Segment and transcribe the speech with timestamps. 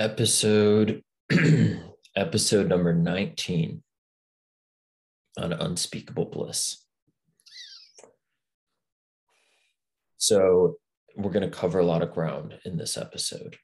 [0.00, 1.02] episode
[2.16, 3.82] episode number 19
[5.38, 6.84] on unspeakable bliss.
[10.16, 10.76] So
[11.16, 13.58] we're going to cover a lot of ground in this episode.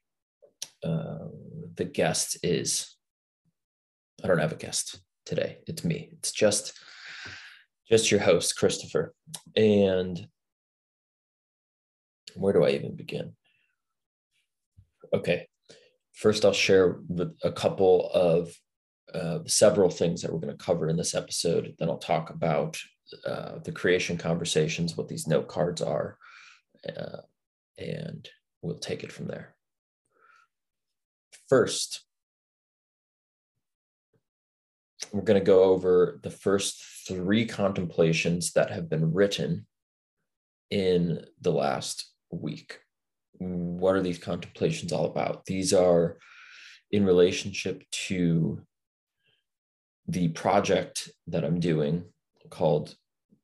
[0.84, 1.28] Uh,
[1.74, 2.94] the guest is
[4.22, 5.58] i don't have a guest today.
[5.66, 6.10] It's me.
[6.12, 6.78] It's just
[7.88, 9.14] just your host christopher.
[9.56, 10.28] And
[12.34, 13.32] where do i even begin?
[15.14, 15.46] Okay
[16.16, 16.98] first I'll share
[17.44, 18.52] a couple of
[19.14, 21.74] uh, several things that we're going to cover in this episode.
[21.78, 22.78] Then I'll talk about
[23.24, 26.16] uh, the creation conversations, what these note cards are,
[26.88, 27.18] uh,
[27.78, 28.28] and
[28.62, 29.54] we'll take it from there.
[31.48, 32.02] First,
[35.12, 39.66] we're going to go over the first three contemplations that have been written
[40.70, 42.80] in the last week
[43.38, 45.44] what are these contemplations all about?
[45.46, 46.18] These are
[46.90, 48.60] in relationship to
[50.08, 52.04] the project that I'm doing
[52.50, 52.94] called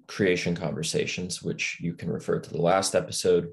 [0.07, 3.49] Creation Conversations, which you can refer to the last episode.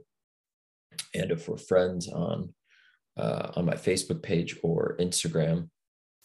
[1.14, 2.54] And if we're friends on
[3.18, 5.70] uh, on my Facebook page or Instagram,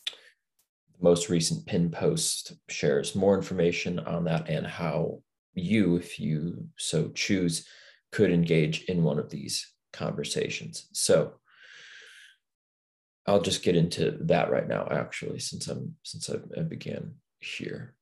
[0.07, 5.21] the most recent pin post shares more information on that and how
[5.55, 7.67] you, if you so choose,
[8.13, 10.89] could engage in one of these conversations.
[10.93, 11.35] So
[13.27, 17.95] I'll just get into that right now, actually, since I'm since I, began here.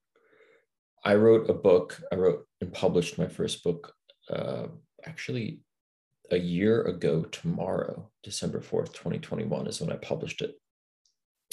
[1.05, 2.01] I wrote a book.
[2.11, 3.95] I wrote and published my first book
[4.31, 4.67] uh,
[5.05, 5.61] actually
[6.31, 10.55] a year ago tomorrow, December 4th, 2021 is when I published it.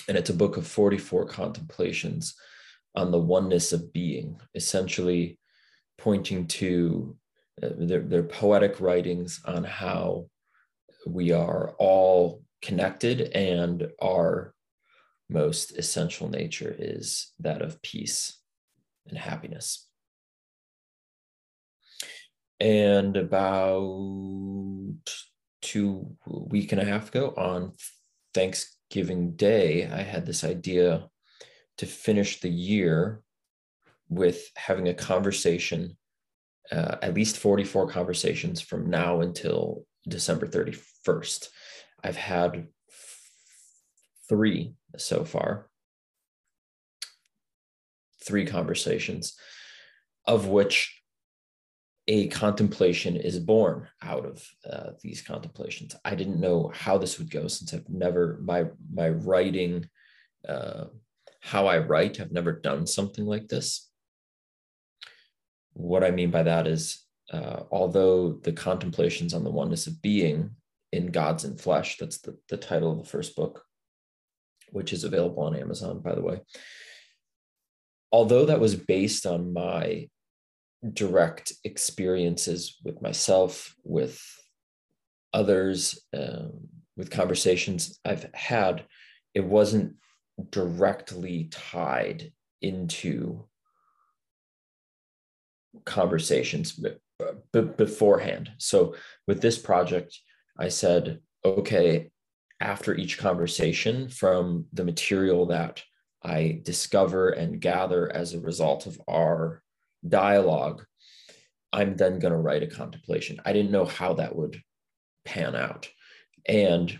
[0.07, 2.35] And it's a book of 44 contemplations
[2.95, 5.37] on the oneness of being, essentially
[5.97, 7.17] pointing to
[7.61, 10.25] Uh, their, their poetic writings on how
[11.07, 14.53] we are all connected and our
[15.29, 18.39] most essential nature is that of peace
[19.07, 19.87] and happiness.
[22.59, 24.97] And about
[25.61, 27.73] two week and a half ago on
[28.33, 31.07] Thanksgiving Day, I had this idea
[31.77, 33.21] to finish the year
[34.09, 35.95] with having a conversation
[36.71, 41.49] uh, at least 44 conversations from now until December 31st.
[42.03, 42.67] I've had
[44.27, 45.67] three so far,
[48.23, 49.37] three conversations,
[50.25, 50.95] of which
[52.07, 55.95] a contemplation is born out of uh, these contemplations.
[56.03, 59.87] I didn't know how this would go since I've never my my writing,
[60.47, 60.85] uh,
[61.41, 62.19] how I write.
[62.19, 63.88] I've never done something like this
[65.79, 70.51] what I mean by that is, uh, although the contemplations on the oneness of being
[70.91, 73.63] in Gods and Flesh, that's the, the title of the first book,
[74.71, 76.41] which is available on Amazon, by the way.
[78.11, 80.09] Although that was based on my
[80.93, 84.21] direct experiences with myself, with
[85.33, 86.51] others, um,
[86.97, 88.85] with conversations I've had,
[89.33, 89.95] it wasn't
[90.49, 93.48] directly tied into
[95.85, 98.51] conversations b- beforehand.
[98.57, 98.95] So
[99.27, 100.17] with this project,
[100.57, 102.11] I said, okay,
[102.59, 105.81] after each conversation from the material that
[106.23, 109.63] I discover and gather as a result of our
[110.07, 110.83] dialogue,
[111.71, 113.39] I'm then going to write a contemplation.
[113.45, 114.61] I didn't know how that would
[115.23, 115.87] pan out.
[116.47, 116.97] And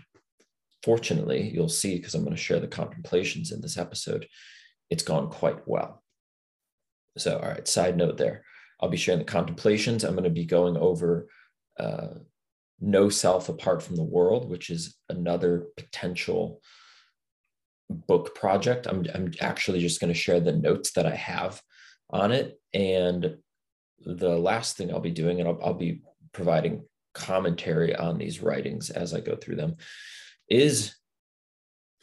[0.82, 4.26] fortunately, you'll see because I'm going to share the contemplations in this episode,
[4.88, 6.02] it's gone quite well.
[7.18, 8.44] So, all right, side note there.
[8.80, 10.04] I'll be sharing the contemplations.
[10.04, 11.28] I'm going to be going over
[11.78, 12.14] uh,
[12.80, 16.60] no self apart from the world, which is another potential
[17.90, 18.86] book project.
[18.86, 21.60] I'm, I'm actually just going to share the notes that I have
[22.08, 22.58] on it.
[22.72, 23.36] And
[24.04, 26.02] the last thing I'll be doing, and I'll, I'll be
[26.32, 29.76] providing commentary on these writings as I go through them,
[30.48, 30.94] is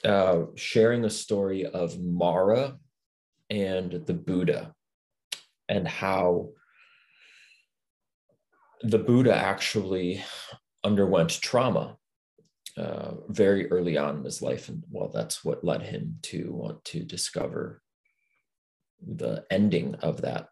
[0.03, 2.77] uh, sharing the story of Mara
[3.50, 4.73] and the Buddha
[5.69, 6.50] and how
[8.81, 10.24] the Buddha actually
[10.83, 11.97] underwent trauma
[12.77, 14.69] uh, very early on in his life.
[14.69, 17.81] And well, that's what led him to want to discover
[19.06, 20.50] the ending of that,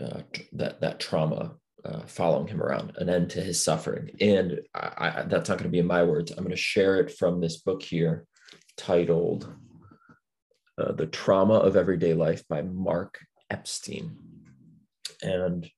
[0.00, 0.22] uh,
[0.52, 4.10] that, that trauma uh, following him around, an end to his suffering.
[4.20, 6.30] And I, I, that's not going to be in my words.
[6.30, 8.26] I'm going to share it from this book here
[8.76, 9.52] titled
[10.78, 14.16] uh, The Trauma of Everyday Life by Mark Epstein.
[15.22, 15.70] And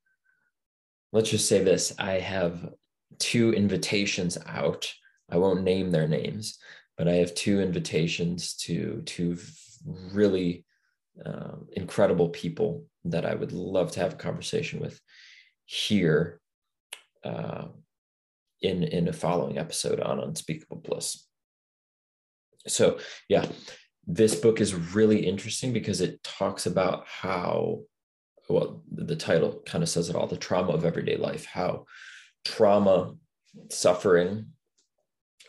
[1.12, 2.70] let's just say this I have
[3.19, 4.93] two invitations out.
[5.31, 6.58] I won't name their names,
[6.96, 9.38] but I have two invitations to two
[10.12, 10.64] really
[11.25, 15.00] um, incredible people that I would love to have a conversation with
[15.64, 16.40] here
[17.25, 17.66] uh,
[18.62, 21.26] in in a following episode on unspeakable bliss.
[22.66, 23.46] So yeah,
[24.06, 27.81] this book is really interesting because it talks about how
[28.48, 31.84] well the title kind of says it all the trauma of everyday life how
[32.44, 33.14] trauma
[33.70, 34.46] suffering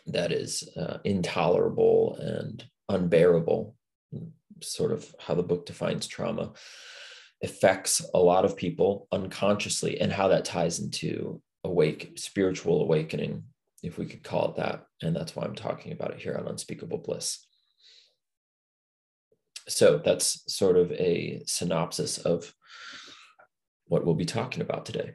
[0.06, 3.74] that is uh, intolerable and unbearable
[4.62, 6.52] sort of how the book defines trauma
[7.42, 13.42] affects a lot of people unconsciously and how that ties into awake spiritual awakening
[13.82, 14.84] if we could call it that.
[15.02, 17.46] And that's why i'm talking about it here on unspeakable bliss.
[19.68, 22.52] So that's sort of a synopsis of
[23.90, 25.14] what we'll be talking about today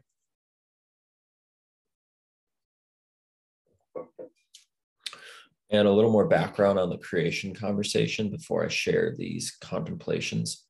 [5.69, 10.65] and a little more background on the creation conversation before I share these contemplations.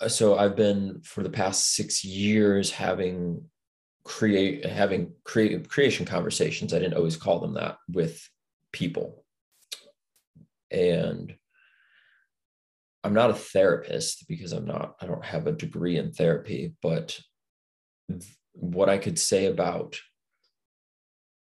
[0.00, 3.42] Uh, so I've been for the past six years having
[4.04, 6.72] create having create creation conversations.
[6.72, 8.26] I didn't always call them that with
[8.72, 9.24] people,
[10.70, 11.34] and
[13.04, 14.96] I'm not a therapist because I'm not.
[15.00, 17.18] I don't have a degree in therapy, but
[18.52, 19.98] what I could say about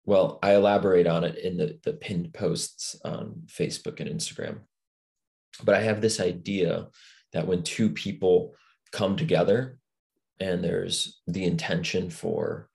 [0.05, 4.61] well, I elaborate on it in the, the pinned posts on Facebook and Instagram.
[5.63, 6.89] But I have this idea
[7.33, 8.55] that when two people
[8.91, 9.79] come together
[10.41, 12.69] and there's the intention for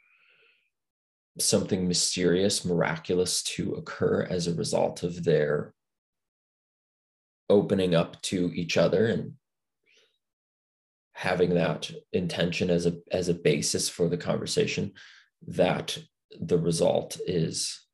[1.40, 5.74] something mysterious, miraculous to occur as a result of their
[7.50, 9.34] opening up to each other and
[11.14, 14.92] having that intention as a as a basis for the conversation
[15.48, 15.98] that
[16.40, 17.88] the result is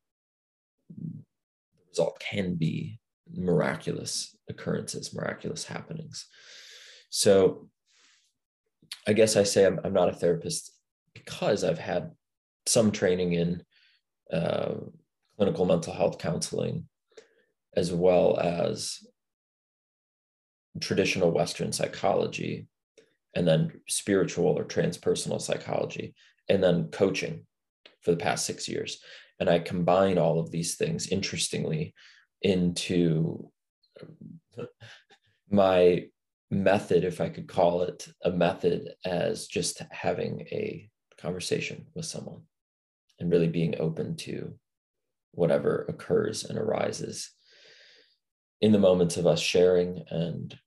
[0.90, 3.00] the result can be
[3.32, 6.26] miraculous occurrences, miraculous happenings.
[7.10, 7.68] So
[9.06, 10.72] I guess I say I'm, I'm not a therapist
[11.14, 12.12] because I've had
[12.66, 13.62] some training in
[14.32, 14.74] uh,
[15.36, 16.88] clinical mental health counseling
[17.76, 18.98] as well as
[20.80, 22.66] traditional Western psychology,
[23.34, 26.14] and then spiritual or transpersonal psychology,
[26.48, 27.46] and then coaching
[28.02, 29.02] for the past six years.
[29.40, 31.94] And I combine all of these things, interestingly,
[32.42, 33.50] into
[35.50, 36.06] my
[36.50, 40.88] method, if I could call it a method, as just having a
[41.18, 42.42] conversation with someone
[43.18, 44.54] and really being open to
[45.32, 47.30] whatever occurs and arises
[48.60, 50.58] in the moments of us sharing and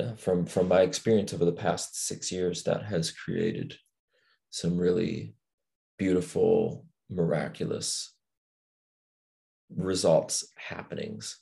[0.00, 3.76] uh, from from my experience over the past six years that has created
[4.50, 5.34] some really
[5.98, 8.14] beautiful, miraculous
[9.74, 11.38] results, happenings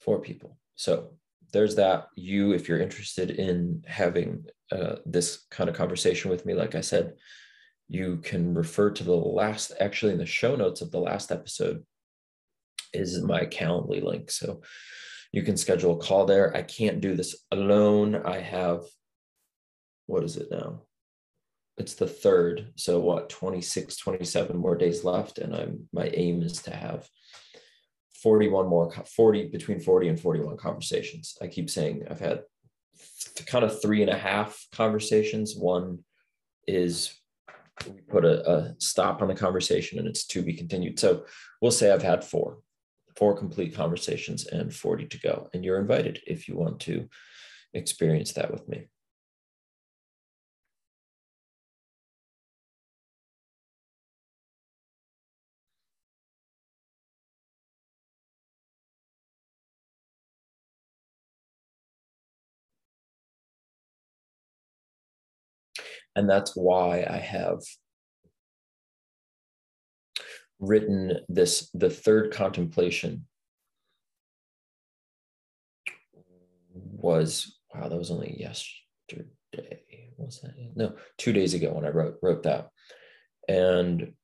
[0.00, 0.58] for people.
[0.76, 1.10] So
[1.52, 2.08] there's that.
[2.16, 6.80] You, if you're interested in having uh, this kind of conversation with me, like I
[6.80, 7.14] said,
[7.88, 11.84] you can refer to the last, actually, in the show notes of the last episode
[12.94, 14.30] is my Calendly link.
[14.30, 14.62] So
[15.32, 16.56] you can schedule a call there.
[16.56, 18.14] I can't do this alone.
[18.14, 18.82] I have,
[20.06, 20.82] what is it now?
[21.76, 26.62] it's the third so what 26 27 more days left and i'm my aim is
[26.62, 27.08] to have
[28.22, 32.42] 41 more 40 between 40 and 41 conversations i keep saying i've had
[33.46, 35.98] kind of three and a half conversations one
[36.68, 37.18] is
[37.86, 41.24] we put a, a stop on the conversation and it's to be continued so
[41.60, 42.58] we'll say i've had four
[43.16, 45.48] four complete conversations and 40 to go.
[45.54, 47.08] And you're invited if you want to
[47.74, 48.88] experience that with me.
[66.16, 67.60] And that's why I have
[70.66, 73.26] written this, the third contemplation
[76.72, 79.28] was, wow, that was only yesterday.
[80.16, 80.54] was that?
[80.74, 82.70] No, two days ago when I wrote, wrote that.
[83.48, 84.14] And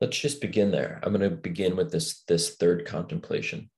[0.00, 1.00] let's just begin there.
[1.02, 3.70] I'm going to begin with this, this third contemplation,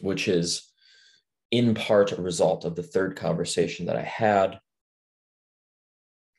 [0.00, 0.68] which is
[1.50, 4.58] in part a result of the third conversation that I had.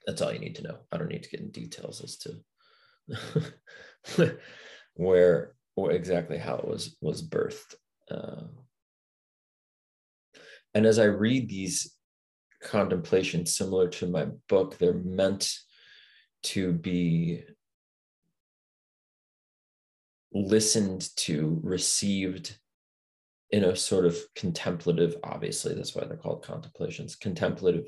[0.06, 0.78] That's all you need to know.
[0.92, 2.18] I don't need to get in details as
[4.18, 4.38] to
[4.96, 7.76] where or exactly how it was was birthed.
[8.10, 8.48] Uh,
[10.74, 11.96] and as I read these
[12.62, 15.54] contemplations, similar to my book, they're meant
[16.44, 17.44] to be
[20.34, 22.58] listened to, received
[23.52, 27.86] in a sort of contemplative, obviously, that's why they're called contemplations, contemplative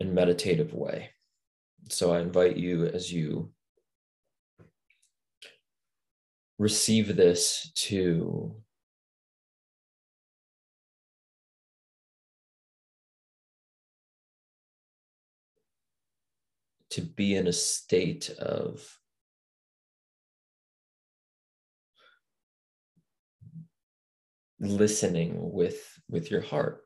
[0.00, 1.10] and meditative way.
[1.88, 3.50] So I invite you as you
[6.58, 8.56] receive this to
[16.90, 18.98] to be in a state of
[24.60, 26.83] listening with with your heart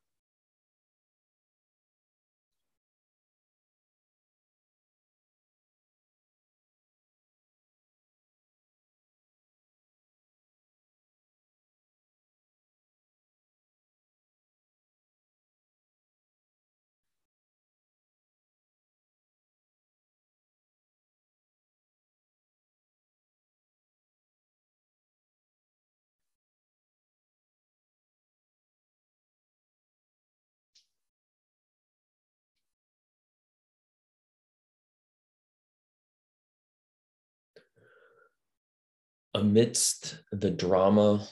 [39.39, 41.25] amidst the drama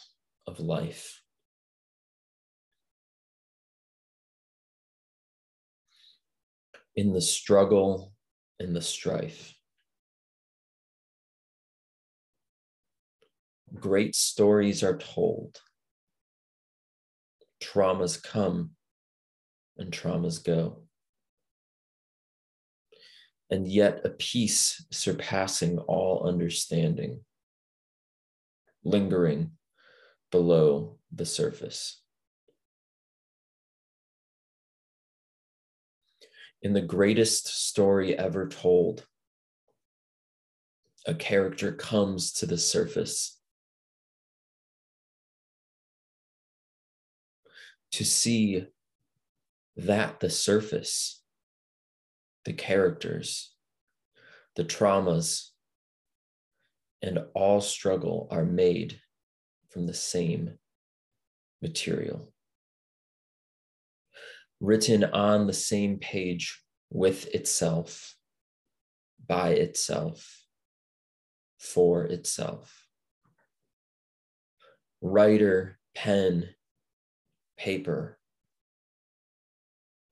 [0.47, 1.21] of life.
[6.95, 8.15] In the struggle
[8.61, 9.55] and the strife.
[13.75, 15.61] Great stories are told.
[17.61, 18.71] Traumas come
[19.79, 20.85] and traumas go.
[23.51, 27.25] And yet, a peace surpassing all understanding
[28.87, 29.51] lingering
[30.31, 32.01] below the surface.
[36.63, 39.05] In the greatest story ever told,
[41.05, 43.39] a character comes to the surface
[47.93, 48.67] to see
[49.77, 51.23] that the surface,
[52.45, 53.53] the characters,
[54.55, 55.51] the traumas,
[57.03, 59.01] and all struggle are made
[59.71, 60.59] from the same
[61.63, 62.33] material.
[64.61, 68.17] Written on the same page with itself,
[69.27, 70.45] by itself,
[71.59, 72.87] for itself.
[75.03, 76.49] Writer, pen,
[77.59, 78.19] paper,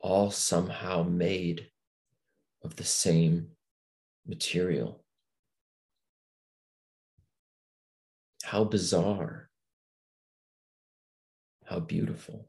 [0.01, 1.69] all somehow made
[2.63, 3.49] of the same
[4.27, 5.04] material.
[8.55, 9.51] How bizarre.
[11.65, 12.49] How beautiful.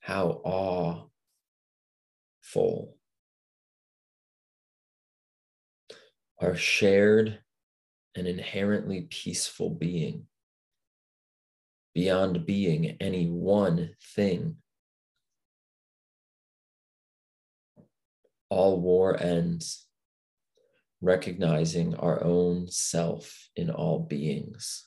[0.00, 0.40] How
[2.42, 2.96] awful.
[6.40, 7.40] Our shared
[8.14, 10.26] and inherently peaceful being,
[11.94, 14.56] beyond being any one thing.
[18.48, 19.83] All war ends
[21.04, 24.86] recognizing our own self in all beings,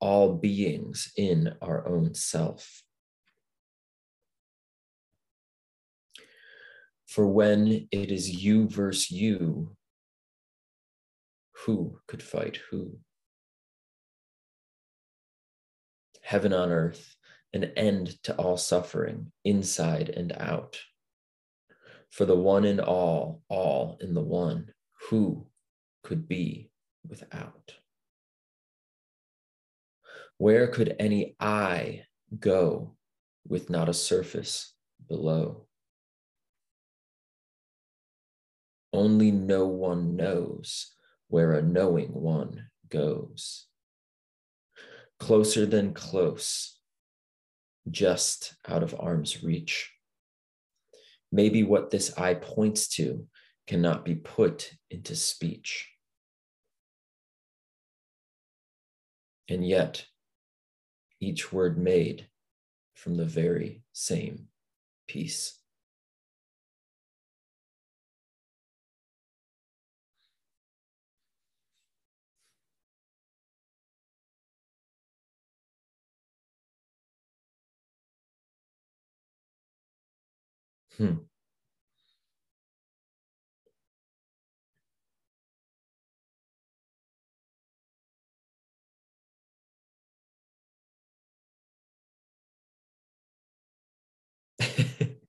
[0.00, 2.82] all beings in our own self.
[7.06, 9.74] For when it is you versus you,
[11.64, 12.98] who could fight who?
[16.22, 17.16] Heaven on earth,
[17.54, 20.78] an end to all suffering, inside and out
[22.10, 24.72] for the one and all, all in the one,
[25.08, 25.46] who
[26.02, 26.70] could be
[27.06, 27.74] without?
[30.38, 32.04] Where could any eye
[32.38, 32.96] go
[33.46, 34.72] with not a surface
[35.08, 35.66] below?
[38.92, 40.94] Only no one knows
[41.28, 43.66] where a knowing one goes.
[45.18, 46.78] Closer than close,
[47.90, 49.92] just out of arm's reach
[51.30, 53.26] Maybe what this eye points to
[53.66, 55.90] cannot be put into speech.
[59.48, 60.06] And yet,
[61.20, 62.28] each word made
[62.94, 64.48] from the very same
[65.06, 65.57] piece.
[80.98, 81.18] Hmm.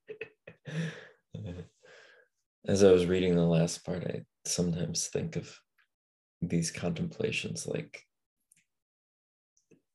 [2.67, 5.59] as I was reading the last part, I sometimes think of
[6.41, 8.05] these contemplations like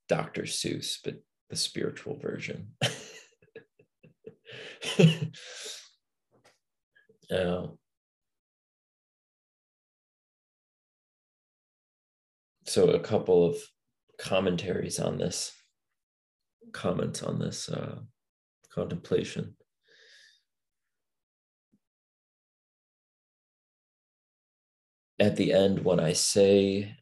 [0.08, 0.42] Dr.
[0.42, 2.74] Seuss, but the spiritual version.
[7.30, 7.66] uh,
[12.66, 13.56] so, a couple of
[14.18, 15.52] commentaries on this,
[16.72, 18.00] comments on this uh,
[18.72, 19.56] contemplation.
[25.20, 26.96] At the end, when I say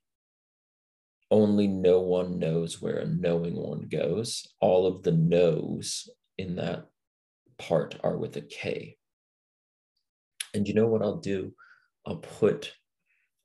[1.30, 6.91] only no one knows where a knowing one goes, all of the knows in that
[7.68, 8.96] part are with a K.
[10.54, 11.40] And you know what I'll do?
[12.06, 12.72] I'll put,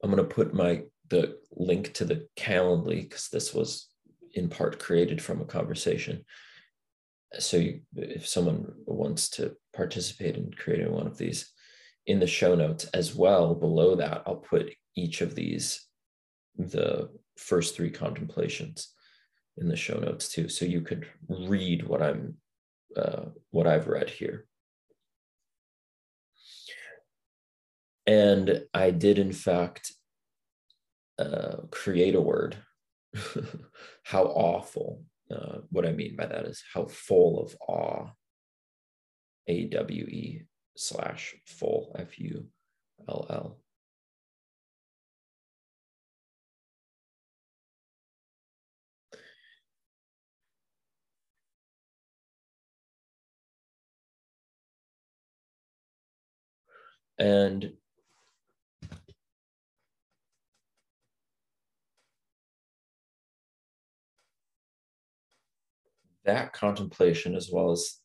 [0.02, 3.90] I'm going to put my, the link to the Calendly, because this was
[4.34, 6.26] in part created from a conversation.
[7.40, 11.52] So you, if someone wants to participate in creating one of these
[12.06, 15.86] in the show notes as well, below that, I'll put each of these,
[16.58, 18.94] the first three contemplations
[19.58, 20.50] in the show notes too.
[20.50, 22.36] So you could read what I'm,
[22.98, 24.46] uh, what I've read here.
[28.06, 29.94] And I did, in fact,
[31.20, 32.58] uh, create a word.
[34.04, 35.04] how awful.
[35.30, 38.08] Uh, what I mean by that is how full of awe.
[39.50, 40.44] A W E
[40.76, 42.48] slash full F U
[43.08, 43.60] L L.
[57.20, 57.74] And
[66.26, 68.00] that contemplation as well as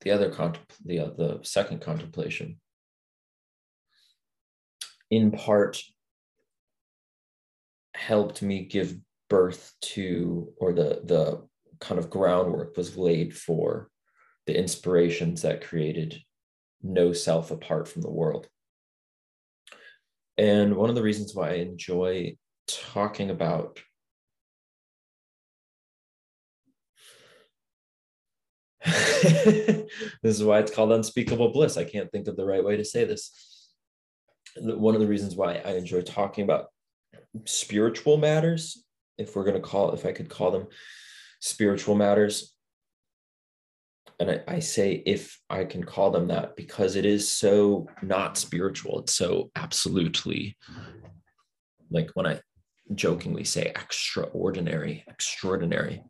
[0.00, 2.60] the other contempl- the, uh, the second contemplation
[5.10, 5.82] in part
[7.94, 8.96] helped me give
[9.28, 11.46] birth to or the the
[11.80, 13.90] kind of groundwork was laid for
[14.46, 16.20] the inspirations that created
[16.82, 18.48] no self apart from the world
[20.36, 22.34] and one of the reasons why i enjoy
[22.66, 23.80] talking about
[28.84, 29.88] this
[30.22, 31.76] is why it's called unspeakable bliss.
[31.76, 33.70] I can't think of the right way to say this.
[34.56, 36.66] One of the reasons why I enjoy talking about
[37.44, 38.84] spiritual matters,
[39.18, 40.68] if we're going to call, if I could call them
[41.40, 42.54] spiritual matters,
[44.20, 48.36] and I, I, say if I can call them that because it is so not
[48.36, 49.00] spiritual.
[49.00, 50.56] It's so absolutely
[51.90, 52.40] like when I
[52.94, 56.02] jokingly say extraordinary, extraordinary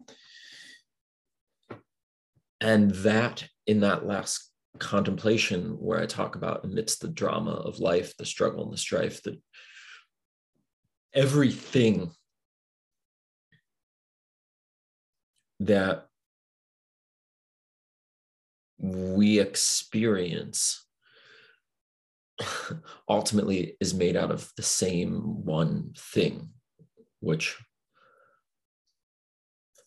[2.61, 8.17] and that in that last contemplation where i talk about amidst the drama of life
[8.17, 9.41] the struggle and the strife that
[11.15, 12.11] everything
[15.61, 16.07] that
[18.79, 20.85] we experience
[23.09, 26.49] ultimately is made out of the same one thing
[27.21, 27.57] which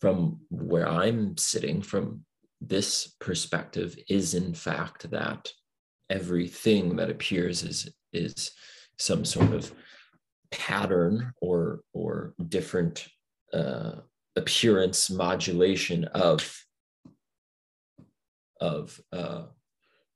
[0.00, 2.24] from where i'm sitting from
[2.60, 5.50] this perspective is in fact that
[6.10, 8.50] everything that appears is is
[8.98, 9.72] some sort of
[10.50, 13.08] pattern or or different
[13.52, 13.92] uh,
[14.36, 16.62] appearance modulation of
[18.62, 19.42] of uh,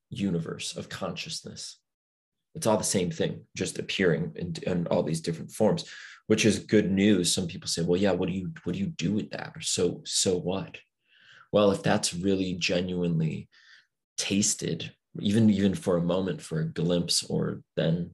[0.09, 1.79] universe of consciousness.
[2.55, 5.85] It's all the same thing just appearing in, in all these different forms
[6.29, 7.33] which is good news.
[7.33, 9.53] Some people say well yeah what do you what do you do with that?
[9.61, 10.79] So so what?
[11.53, 13.49] Well if that's really genuinely
[14.17, 18.11] tasted even even for a moment for a glimpse or then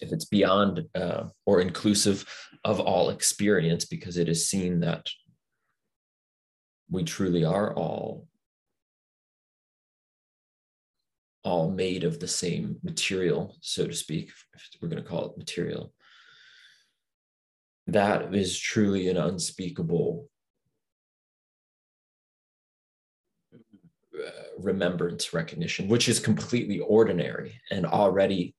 [0.00, 2.24] if it's beyond uh, or inclusive
[2.64, 5.08] of all experience because it is seen that
[6.90, 8.26] we truly are all
[11.44, 15.38] all made of the same material so to speak if we're going to call it
[15.38, 15.92] material
[17.86, 20.28] that is truly an unspeakable
[24.58, 28.54] remembrance recognition, which is completely ordinary and already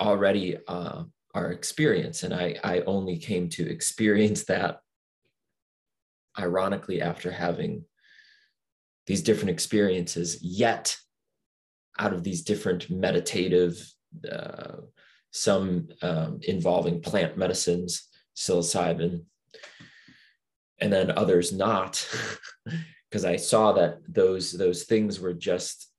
[0.00, 1.02] already uh,
[1.34, 2.22] our experience.
[2.22, 4.80] And I, I only came to experience that
[6.38, 7.84] ironically after having
[9.06, 10.96] these different experiences, yet
[12.00, 13.76] out of these different meditative,
[14.30, 14.78] uh,
[15.30, 19.24] some um, involving plant medicines, psilocybin,
[20.80, 22.08] and then others not.
[23.10, 25.90] because I saw that those those things were just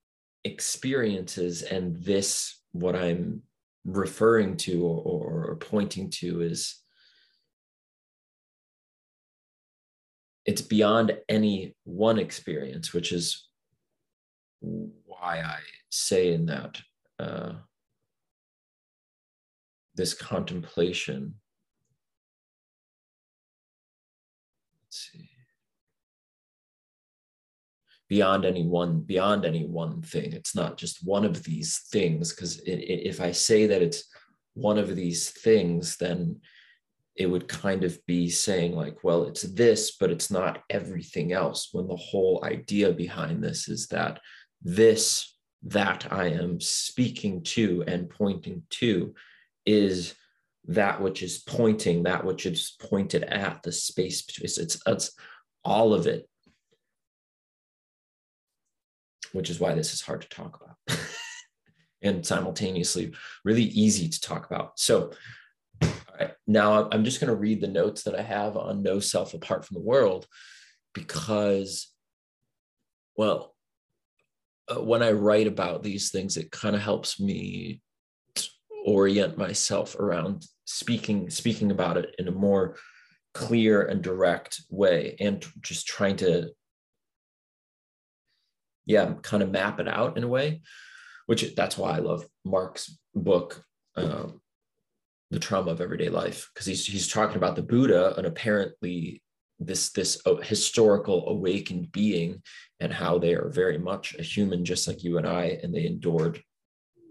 [0.44, 3.42] experiences and this what i'm
[3.86, 6.80] referring to or, or, pointing to is
[10.46, 13.48] it's beyond any one experience which is
[14.62, 15.60] why i
[15.92, 16.82] say in that
[17.20, 17.54] uh,
[19.96, 21.36] this contemplation
[24.84, 25.32] let's see
[28.12, 30.34] beyond any one beyond any one thing.
[30.34, 34.04] It's not just one of these things because if i say that it's
[34.54, 36.42] one of these things then
[37.16, 41.70] it would kind of be saying like well it's this but it's not everything else
[41.72, 44.20] when the whole idea behind this is that
[44.62, 45.31] this
[45.64, 49.14] that i am speaking to and pointing to
[49.66, 50.16] is
[50.68, 55.12] that which is pointing that which is pointed at the space it's it's, it's
[55.64, 56.28] all of it
[59.32, 61.00] which is why this is hard to talk about
[62.02, 64.80] and simultaneously really easy to talk about.
[64.80, 65.12] So,
[66.46, 69.66] now I'm just going to read the notes that I have on no self apart
[69.66, 70.28] from the world
[70.94, 71.88] because,
[73.18, 73.51] well,
[74.80, 77.82] when I write about these things, it kind of helps me
[78.86, 82.76] orient myself around speaking speaking about it in a more
[83.34, 86.50] clear and direct way and just trying to
[88.86, 90.62] yeah, kind of map it out in a way,
[91.26, 93.64] which that's why I love Mark's book,
[93.96, 94.42] um,
[95.30, 99.22] The Trauma of Everyday Life, because he's, he's talking about the Buddha and apparently
[99.66, 102.42] this, this uh, historical awakened being
[102.80, 105.86] and how they are very much a human, just like you and I, and they
[105.86, 106.42] endured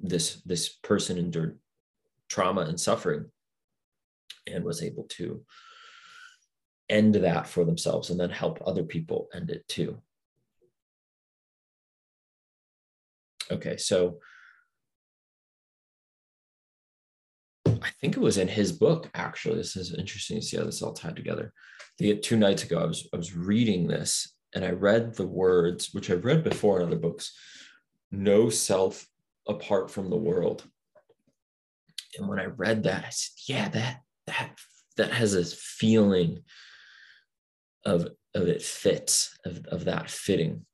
[0.03, 1.59] this, this person endured
[2.29, 3.27] trauma and suffering
[4.47, 5.45] and was able to
[6.89, 9.99] end that for themselves and then help other people end it too.
[13.51, 14.19] Okay, so
[17.67, 19.57] I think it was in his book, actually.
[19.57, 21.53] This is interesting to see how this all tied together.
[22.01, 25.91] The two nights ago, I was I was reading this and I read the words,
[25.93, 27.37] which I've read before in other books,
[28.11, 29.07] no self
[29.47, 30.65] apart from the world.
[32.17, 34.59] And when I read that, I said, yeah, that that
[34.97, 36.41] that has a feeling
[37.85, 40.65] of of it fits, of, of that fitting.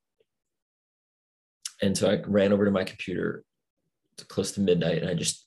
[1.82, 3.42] And so I ran over to my computer
[4.28, 5.44] close to midnight and I just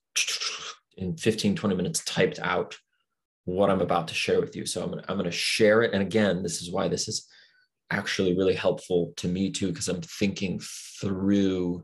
[0.98, 2.78] in 15, 20 minutes typed out
[3.56, 4.66] what I'm about to share with you.
[4.66, 5.94] So I'm gonna, I'm gonna share it.
[5.94, 7.28] And again, this is why this is
[7.90, 10.62] actually really helpful to me too, because I'm thinking
[11.02, 11.84] through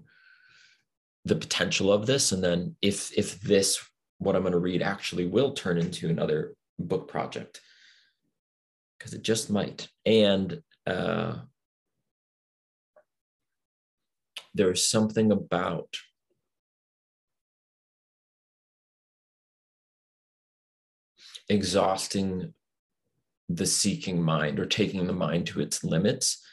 [1.25, 2.31] the potential of this.
[2.31, 3.79] And then if if this
[4.17, 7.59] what I'm going to read actually will turn into another book project,
[8.97, 9.89] because it just might.
[10.05, 11.39] And uh,
[14.53, 15.97] there's something about
[21.49, 22.53] exhausting
[23.49, 26.43] the seeking mind or taking the mind to its limits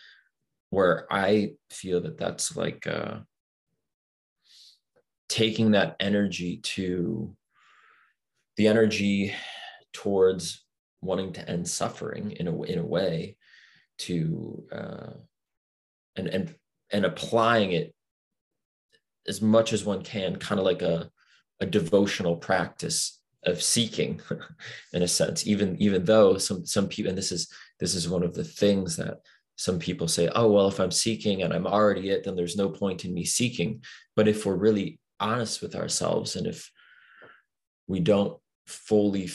[0.70, 3.18] where i feel that that's like uh,
[5.28, 7.34] taking that energy to
[8.56, 9.34] the energy
[9.94, 10.64] towards
[11.00, 13.36] wanting to end suffering in a in a way
[13.98, 15.12] to uh,
[16.16, 16.54] and and
[16.92, 17.94] and applying it
[19.26, 21.10] as much as one can, kind of like a,
[21.60, 24.20] a devotional practice of seeking
[24.92, 27.48] in a sense, even even though some some people, and this is
[27.80, 29.18] this is one of the things that
[29.56, 32.68] some people say, oh, well, if I'm seeking and I'm already it, then there's no
[32.68, 33.82] point in me seeking.
[34.16, 36.70] But if we're really honest with ourselves and if
[37.86, 39.28] we don't fully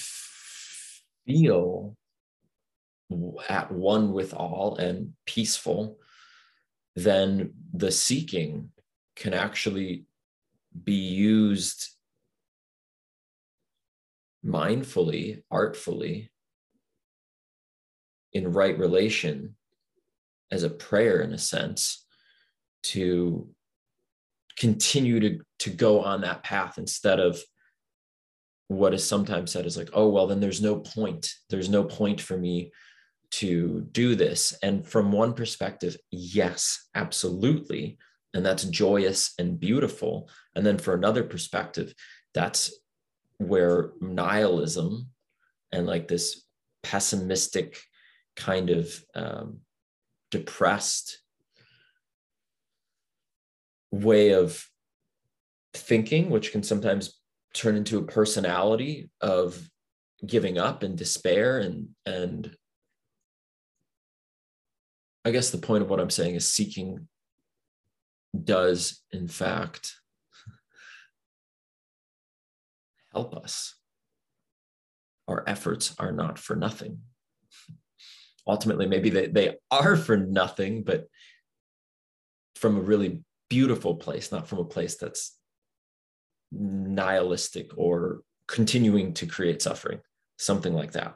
[1.27, 1.95] feel
[3.47, 5.97] at one with all and peaceful,
[6.95, 8.71] then the seeking
[9.15, 10.05] can actually
[10.83, 11.89] be used
[14.45, 16.31] mindfully, artfully,
[18.33, 19.55] in right relation
[20.51, 22.05] as a prayer, in a sense,
[22.83, 23.49] to
[24.57, 27.39] continue to, to go on that path instead of
[28.67, 31.29] what is sometimes said is like, oh, well, then there's no point.
[31.49, 32.71] There's no point for me
[33.31, 34.57] to do this.
[34.61, 37.97] And from one perspective, yes, absolutely.
[38.33, 40.29] And that's joyous and beautiful.
[40.55, 41.93] And then for another perspective,
[42.33, 42.73] that's
[43.37, 45.09] where nihilism
[45.71, 46.43] and like this
[46.83, 47.77] pessimistic
[48.35, 49.59] kind of um,
[50.31, 51.19] depressed
[53.91, 54.65] way of
[55.73, 57.19] thinking, which can sometimes
[57.53, 59.69] turn into a personality of
[60.25, 62.55] giving up and despair and and
[65.23, 67.07] I guess the point of what I'm saying is seeking
[68.43, 69.93] does, in fact,
[73.17, 73.73] help us.
[75.27, 76.99] Our efforts are not for nothing.
[78.45, 81.07] Ultimately, maybe they, they are for nothing, but
[82.55, 85.35] from a really beautiful place, not from a place that's
[86.51, 89.99] nihilistic or continuing to create suffering,
[90.37, 91.15] something like that.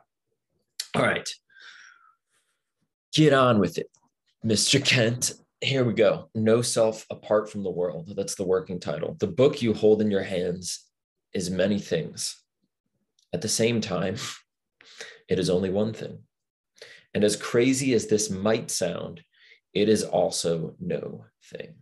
[0.96, 1.30] All right.
[3.14, 3.88] Get on with it,
[4.44, 4.84] Mr.
[4.84, 5.34] Kent.
[5.62, 6.30] Here we go.
[6.34, 8.12] No self apart from the world.
[8.16, 9.16] That's the working title.
[9.20, 10.88] The book you hold in your hands
[11.34, 12.38] is many things.
[13.34, 14.18] At the same time,
[15.30, 16.20] it is only one thing.
[17.14, 19.22] And as crazy as this might sound,
[19.74, 21.76] it is also no thing.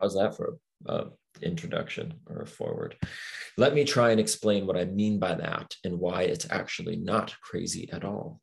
[0.00, 1.06] How's that for a
[1.42, 2.96] introduction or a foreword?
[3.56, 7.34] Let me try and explain what I mean by that and why it's actually not
[7.40, 8.40] crazy at all.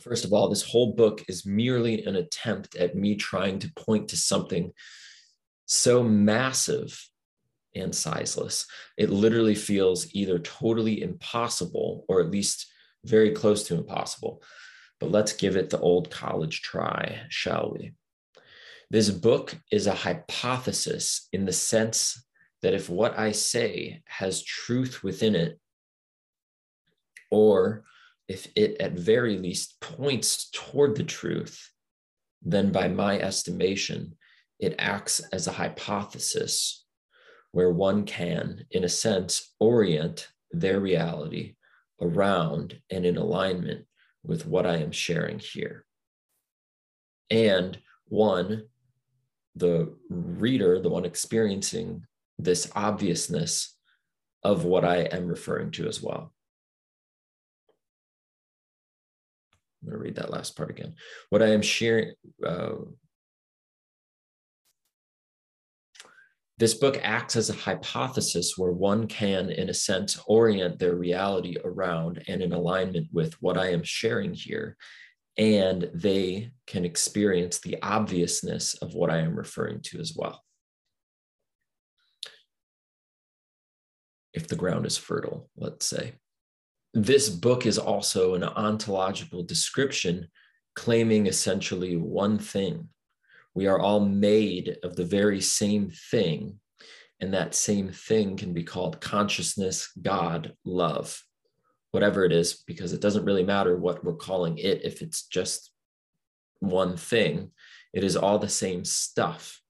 [0.00, 4.08] First of all, this whole book is merely an attempt at me trying to point
[4.08, 4.72] to something
[5.70, 7.08] so massive
[7.76, 8.66] and sizeless.
[8.98, 12.66] It literally feels either totally impossible or at least
[13.04, 14.42] very close to impossible.
[14.98, 17.92] But let's give it the old college try, shall we?
[18.90, 22.20] This book is a hypothesis in the sense
[22.62, 25.60] that if what I say has truth within it,
[27.30, 27.84] or
[28.26, 31.70] if it at very least points toward the truth,
[32.42, 34.16] then by my estimation,
[34.60, 36.84] it acts as a hypothesis
[37.52, 41.56] where one can, in a sense, orient their reality
[42.00, 43.86] around and in alignment
[44.22, 45.84] with what I am sharing here.
[47.30, 48.64] And one,
[49.56, 52.04] the reader, the one experiencing
[52.38, 53.76] this obviousness
[54.42, 56.32] of what I am referring to as well.
[59.82, 60.94] I'm going to read that last part again.
[61.30, 62.12] What I am sharing,
[62.46, 62.72] uh,
[66.60, 71.56] This book acts as a hypothesis where one can, in a sense, orient their reality
[71.64, 74.76] around and in alignment with what I am sharing here.
[75.38, 80.44] And they can experience the obviousness of what I am referring to as well.
[84.34, 86.12] If the ground is fertile, let's say.
[86.92, 90.28] This book is also an ontological description
[90.76, 92.90] claiming essentially one thing
[93.54, 96.58] we are all made of the very same thing.
[97.20, 101.22] And that same thing can be called consciousness, God, love,
[101.90, 105.70] whatever it is, because it doesn't really matter what we're calling it if it's just
[106.60, 107.50] one thing.
[107.92, 109.60] It is all the same stuff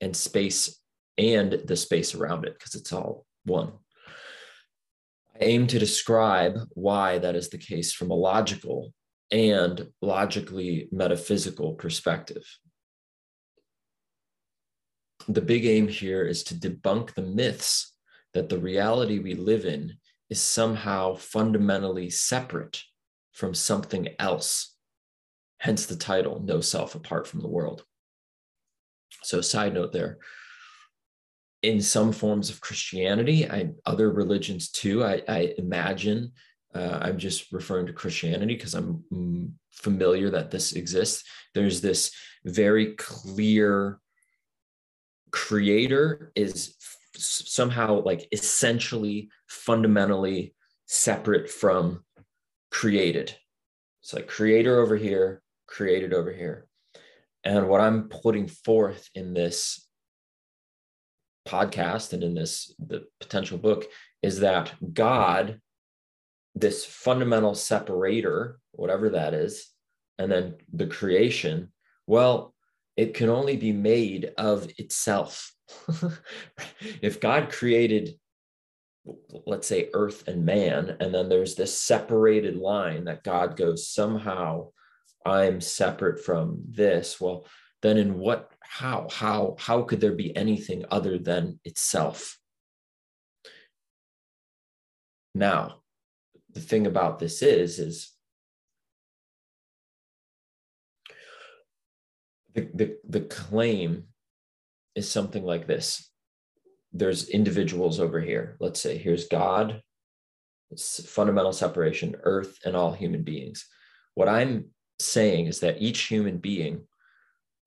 [0.00, 0.80] and space
[1.18, 3.72] and the space around it because it's all one.
[5.34, 8.94] I aim to describe why that is the case from a logical
[9.30, 12.44] and logically metaphysical perspective
[15.34, 17.94] the big aim here is to debunk the myths
[18.34, 19.94] that the reality we live in
[20.28, 22.82] is somehow fundamentally separate
[23.32, 24.76] from something else.
[25.58, 27.84] Hence the title, No Self Apart from the World.
[29.22, 30.18] So, side note there.
[31.62, 36.32] In some forms of Christianity, I, other religions too, I, I imagine,
[36.74, 41.24] uh, I'm just referring to Christianity because I'm mm, familiar that this exists.
[41.54, 42.12] There's this
[42.44, 43.98] very clear
[45.30, 46.74] creator is
[47.14, 50.54] somehow like essentially fundamentally
[50.86, 52.04] separate from
[52.70, 53.34] created.
[54.02, 56.66] It's like creator over here, created over here.
[57.44, 59.86] And what I'm putting forth in this
[61.48, 63.86] podcast and in this the potential book
[64.22, 65.60] is that God,
[66.54, 69.70] this fundamental separator, whatever that is,
[70.18, 71.72] and then the creation,
[72.06, 72.54] well,
[73.00, 75.54] it can only be made of itself.
[77.00, 78.10] if God created,
[79.46, 84.72] let's say, earth and man, and then there's this separated line that God goes, somehow
[85.24, 87.46] I'm separate from this, well,
[87.80, 92.38] then in what, how, how, how could there be anything other than itself?
[95.34, 95.76] Now,
[96.52, 98.12] the thing about this is, is
[102.54, 104.04] the, the, the claim
[104.94, 106.10] is something like this.
[106.92, 108.56] There's individuals over here.
[108.60, 109.82] Let's say here's god.
[110.70, 113.66] It's fundamental separation earth and all human beings.
[114.14, 114.66] What i'm
[115.00, 116.82] saying is that each human being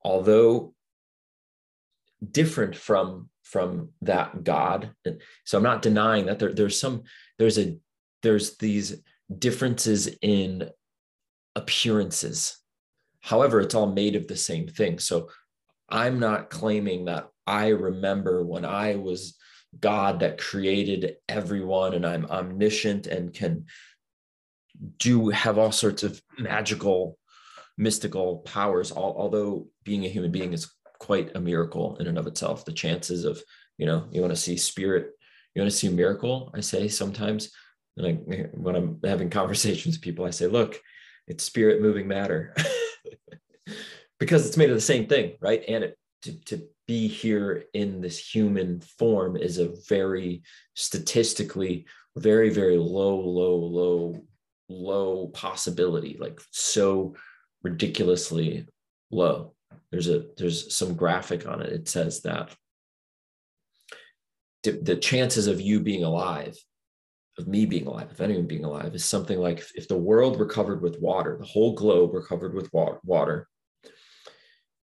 [0.04, 0.74] although
[2.32, 4.92] different from from that god
[5.44, 7.04] so i'm not denying that there, there's some
[7.38, 7.78] there's a
[8.22, 9.02] there's these
[9.40, 10.70] differences in
[11.56, 12.58] appearances
[13.24, 15.00] However, it's all made of the same thing.
[15.00, 15.30] So
[15.90, 19.38] I'm not claiming that I remember when I was
[19.80, 23.66] God that created everyone and I'm omniscient and can
[25.00, 27.18] do have all sorts of magical,
[27.78, 28.92] mystical powers.
[28.92, 32.66] Although being a human being is quite a miracle in and of itself.
[32.66, 33.42] The chances of,
[33.78, 35.12] you know, you want to see spirit,
[35.56, 37.52] you want to see a miracle, I say sometimes.
[37.96, 38.12] And I,
[38.54, 40.80] when I'm having conversations with people, I say, look,
[41.28, 42.54] it's spirit moving matter
[44.20, 45.64] because it's made of the same thing, right?
[45.68, 50.44] And it, to, to be here in this human form is a very
[50.76, 51.86] statistically
[52.18, 54.24] very very low low low
[54.70, 57.16] low possibility like so
[57.64, 58.68] ridiculously
[59.12, 59.54] low
[59.92, 62.56] there's a there's some graphic on it it says that
[64.64, 66.56] the chances of you being alive
[67.40, 70.46] of me being alive of anyone being alive is something like if the world were
[70.46, 73.48] covered with water the whole globe were covered with water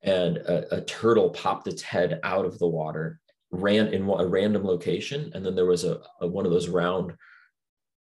[0.04, 3.20] and a, a, turtle popped its head out of the water,
[3.52, 7.14] ran in a random location, and then there was a, a one of those round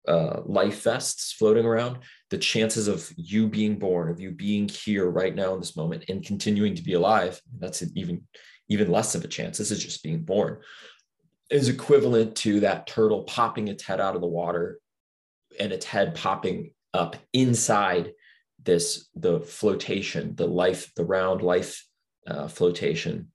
[0.08, 1.98] uh, life vests floating around.
[2.30, 6.04] The chances of you being born, of you being here right now in this moment,
[6.08, 8.22] and continuing to be alive, that's even
[8.68, 9.58] even less of a chance.
[9.58, 10.58] This is just being born,
[11.50, 14.78] is equivalent to that turtle popping its head out of the water,
[15.58, 18.12] and its head popping up inside
[18.64, 21.84] this the flotation the life the round life
[22.26, 23.28] uh, flotation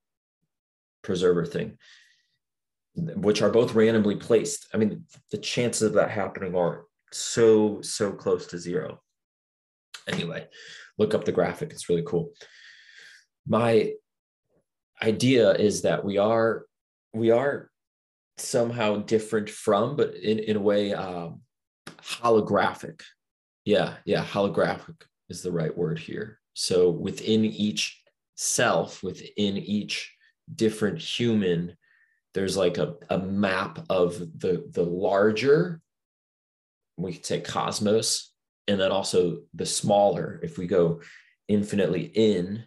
[1.02, 1.78] preserver thing
[2.96, 4.68] which are both randomly placed.
[4.74, 9.02] I mean the chances of that happening are so so close to zero.
[10.08, 10.48] Anyway
[10.98, 11.72] look up the graphic.
[11.72, 12.32] It's really cool.
[13.48, 13.94] My
[15.02, 16.66] idea is that we are
[17.14, 17.70] we are
[18.38, 21.42] somehow different from but in, in a way um,
[22.02, 23.02] holographic.
[23.66, 26.40] Yeah yeah holographic is the right word here.
[26.54, 28.02] So within each
[28.36, 30.14] self, within each
[30.54, 31.76] different human,
[32.34, 35.82] there's like a, a map of the, the larger,
[36.98, 38.32] we could say cosmos,
[38.68, 40.40] and then also the smaller.
[40.44, 41.02] If we go
[41.48, 42.64] infinitely in,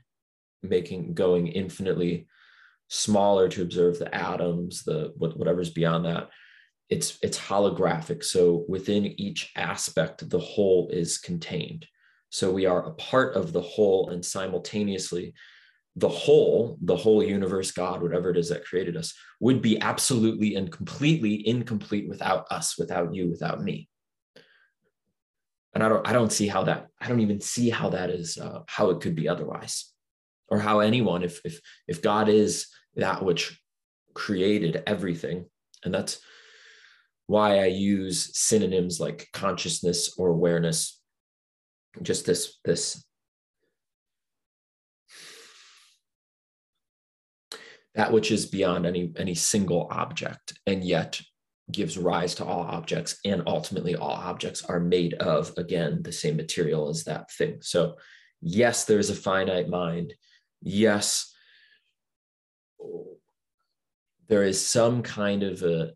[0.62, 2.26] making going infinitely
[2.88, 6.30] smaller to observe the atoms, the whatever's beyond that,
[6.88, 8.24] it's it's holographic.
[8.24, 11.86] So within each aspect, the whole is contained.
[12.30, 15.34] So we are a part of the whole and simultaneously
[15.96, 20.54] the whole, the whole universe, God, whatever it is that created us, would be absolutely
[20.54, 23.88] and completely incomplete without us, without you, without me.
[25.74, 28.38] And I don't, I don't see how that, I don't even see how that is,
[28.38, 29.92] uh, how it could be otherwise,
[30.48, 33.60] or how anyone, if if if God is that which
[34.14, 35.46] created everything,
[35.84, 36.20] and that's
[37.26, 40.97] why I use synonyms like consciousness or awareness
[42.02, 43.04] just this this
[47.94, 51.20] that which is beyond any any single object and yet
[51.70, 56.36] gives rise to all objects and ultimately all objects are made of again the same
[56.36, 57.58] material as that thing.
[57.60, 57.96] So
[58.40, 60.14] yes there's a finite mind.
[60.62, 61.34] Yes
[64.28, 65.92] there is some kind of a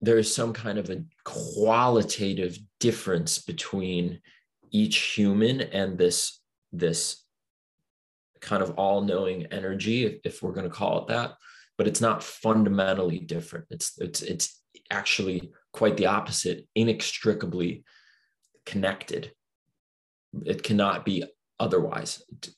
[0.00, 4.20] there is some kind of a qualitative difference between
[4.72, 6.40] each human and this
[6.72, 7.24] this
[8.40, 11.34] kind of all-knowing energy if, if we're going to call it that
[11.82, 13.66] but it's not fundamentally different.
[13.70, 17.84] It's it's it's actually quite the opposite inextricably
[18.66, 19.32] connected.
[20.44, 21.24] It cannot be
[21.58, 22.22] otherwise.
[22.30, 22.54] It's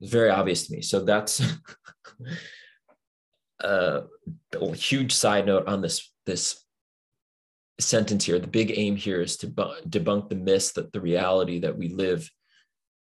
[0.00, 0.82] very obvious to me.
[0.82, 1.42] So that's
[3.62, 4.00] uh,
[4.52, 6.64] a huge side note on this this
[7.80, 11.76] sentence here the big aim here is to debunk the myth that the reality that
[11.76, 12.30] we live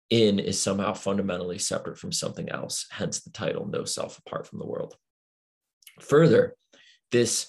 [0.10, 4.60] in is somehow fundamentally separate from something else hence the title no self apart from
[4.60, 4.95] the world.
[5.99, 6.55] Further
[7.12, 7.47] this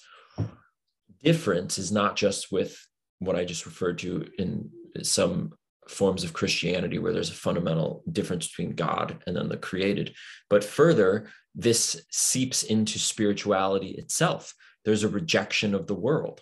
[1.22, 2.77] difference is not just with
[3.20, 4.68] what i just referred to in
[5.02, 5.52] some
[5.88, 10.12] forms of christianity where there's a fundamental difference between god and then the created
[10.50, 14.54] but further this seeps into spirituality itself.
[14.85, 16.40] There's a rejection of the world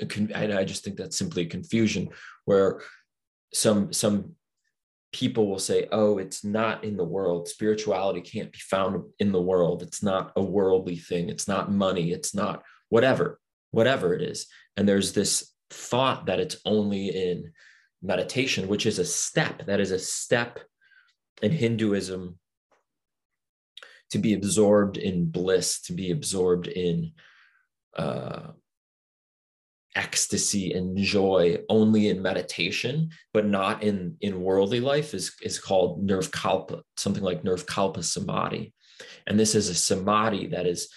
[0.00, 2.08] and I just think that's simply confusion
[2.44, 2.80] where
[3.52, 4.34] some some
[5.12, 7.46] people will say, oh, it's not in the world.
[7.46, 9.82] Spirituality can't be found in the world.
[9.82, 11.28] It's not a worldly thing.
[11.28, 12.12] It's not money.
[12.12, 13.38] It's not whatever,
[13.70, 14.46] whatever it is.
[14.76, 17.52] And there's this thought that it's only in
[18.02, 19.66] meditation, which is a step.
[19.66, 20.60] That is a step
[21.42, 22.38] in Hinduism
[24.10, 27.12] to be absorbed in bliss, to be absorbed in
[27.96, 28.48] uh,
[29.94, 36.06] ecstasy and joy only in meditation, but not in, in worldly life is, is called
[36.06, 38.72] nirvikalpa, something like nirvikalpa samadhi.
[39.26, 40.88] And this is a samadhi that is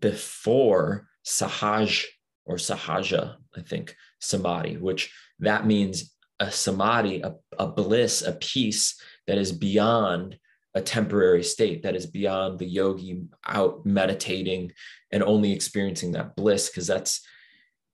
[0.00, 2.04] before sahaj
[2.44, 9.00] or sahaja, I think, samadhi, which that means a samadhi, a, a bliss, a peace
[9.26, 10.38] that is beyond
[10.74, 14.72] a temporary state, that is beyond the yogi out meditating
[15.10, 17.20] and only experiencing that bliss, because that's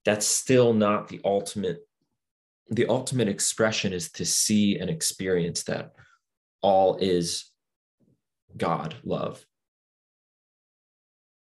[0.04, 1.86] that's still not the ultimate
[2.70, 5.92] the ultimate expression is to see and experience that
[6.62, 7.50] all is
[8.56, 9.44] god love.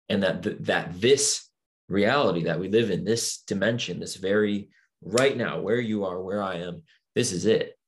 [0.08, 1.48] And that th- that this
[1.88, 4.68] reality that we live in this dimension this very
[5.02, 6.82] right now where you are where i am
[7.14, 7.78] this is it.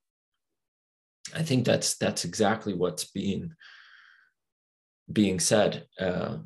[1.34, 3.52] I think that's that's exactly what's being
[5.12, 5.86] being said.
[5.98, 6.38] Uh,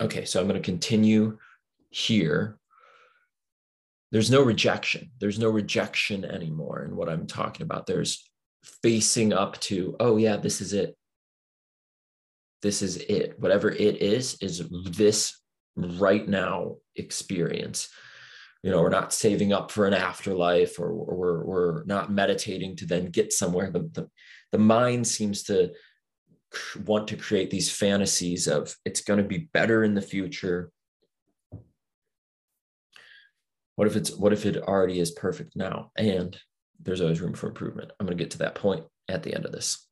[0.00, 1.38] okay so i'm going to continue
[1.90, 2.58] here
[4.12, 5.10] there's no rejection.
[5.18, 7.86] There's no rejection anymore in what I'm talking about.
[7.86, 8.28] There's
[8.82, 10.96] facing up to, oh, yeah, this is it.
[12.62, 13.38] This is it.
[13.38, 15.40] Whatever it is, is this
[15.76, 17.88] right now experience.
[18.62, 22.76] You know, we're not saving up for an afterlife or, or we're, we're not meditating
[22.76, 23.70] to then get somewhere.
[23.70, 24.08] The, the,
[24.52, 25.72] the mind seems to
[26.84, 30.70] want to create these fantasies of it's going to be better in the future
[33.76, 35.92] what if it's what if it already is perfect now?
[35.96, 36.36] And
[36.80, 37.92] there's always room for improvement.
[37.98, 39.86] I'm going to get to that point at the end of this.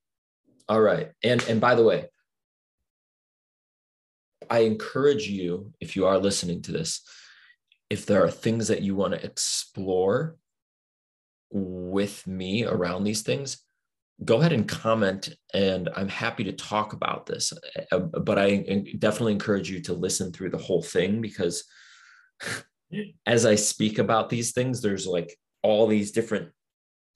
[0.69, 1.11] All right.
[1.23, 2.09] And and by the way
[4.51, 7.03] i encourage you if you are listening to this
[7.91, 10.37] if there are things that you want to explore
[11.51, 13.63] with me around these things
[14.25, 17.53] go ahead and comment and i'm happy to talk about this.
[17.91, 18.57] Uh, but i
[18.99, 21.65] definitely encourage you to listen through the whole thing because
[23.27, 26.51] as I speak about these things, there's like all these different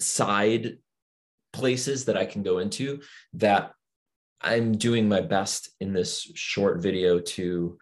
[0.01, 0.79] side
[1.53, 3.01] places that I can go into
[3.35, 3.73] that
[4.41, 7.79] I'm doing my best in this short video to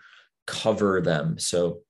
[0.47, 1.39] cover them.
[1.39, 1.81] So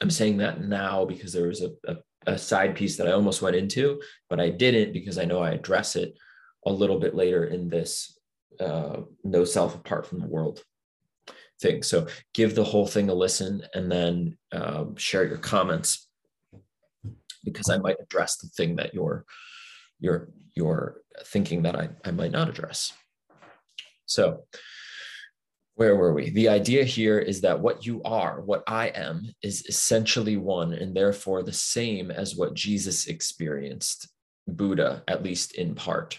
[0.00, 1.96] I'm saying that now because there was a, a,
[2.26, 5.52] a, side piece that I almost went into, but I didn't because I know I
[5.52, 6.14] address it
[6.66, 8.18] a little bit later in this
[8.60, 10.62] uh, no self apart from the world
[11.62, 11.82] thing.
[11.82, 16.08] So give the whole thing a listen and then um, share your comments
[17.44, 19.24] because I might address the thing that you're
[19.98, 22.92] you're you're thinking that I, I might not address.
[24.06, 24.44] So
[25.74, 26.30] where were we?
[26.30, 30.94] The idea here is that what you are, what I am, is essentially one and
[30.94, 34.08] therefore the same as what Jesus experienced,
[34.46, 36.18] Buddha, at least in part.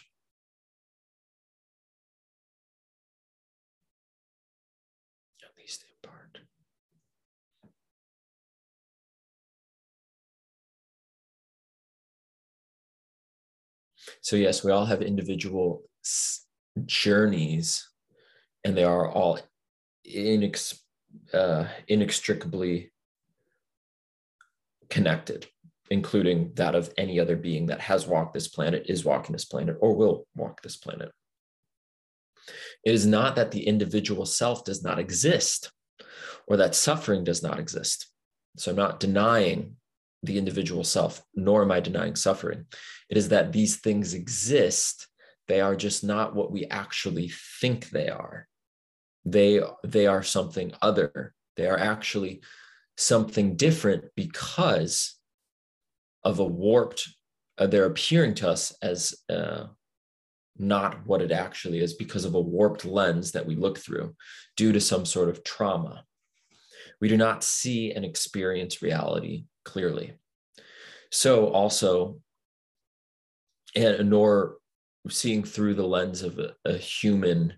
[14.23, 15.83] So, yes, we all have individual
[16.85, 17.87] journeys,
[18.63, 19.37] and they are all
[20.09, 20.79] inex-
[21.33, 22.93] uh, inextricably
[24.89, 25.45] connected,
[25.91, 29.75] including that of any other being that has walked this planet, is walking this planet,
[29.81, 31.11] or will walk this planet.
[32.85, 35.69] It is not that the individual self does not exist
[36.47, 38.09] or that suffering does not exist.
[38.55, 39.75] So I'm not denying
[40.23, 42.65] the individual self, nor am I denying suffering.
[43.09, 45.07] It is that these things exist.
[45.47, 48.47] They are just not what we actually think they are.
[49.25, 51.33] They, they are something other.
[51.57, 52.41] They are actually
[52.97, 55.15] something different because
[56.23, 57.09] of a warped,
[57.57, 59.65] uh, they're appearing to us as uh,
[60.57, 64.15] not what it actually is because of a warped lens that we look through
[64.55, 66.05] due to some sort of trauma.
[67.01, 70.13] We do not see and experience reality clearly.
[71.11, 72.19] So also,
[73.75, 74.57] and nor
[75.09, 77.53] seeing through the lens of a, a human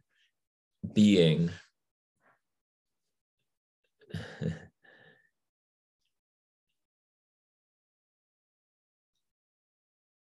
[0.94, 1.52] being.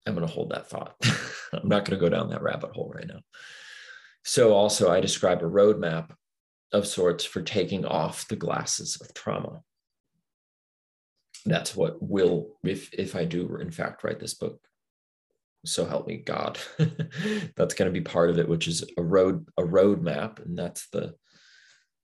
[0.04, 0.96] I'm going to hold that thought.
[1.52, 3.20] I'm not going to go down that rabbit hole right now.
[4.24, 6.10] So, also, I describe a roadmap
[6.72, 9.62] of sorts for taking off the glasses of trauma
[11.44, 14.60] that's what will if if i do in fact write this book.
[15.64, 16.58] So help me god.
[17.56, 20.58] That's going to be part of it which is a road a road map and
[20.58, 21.14] that's the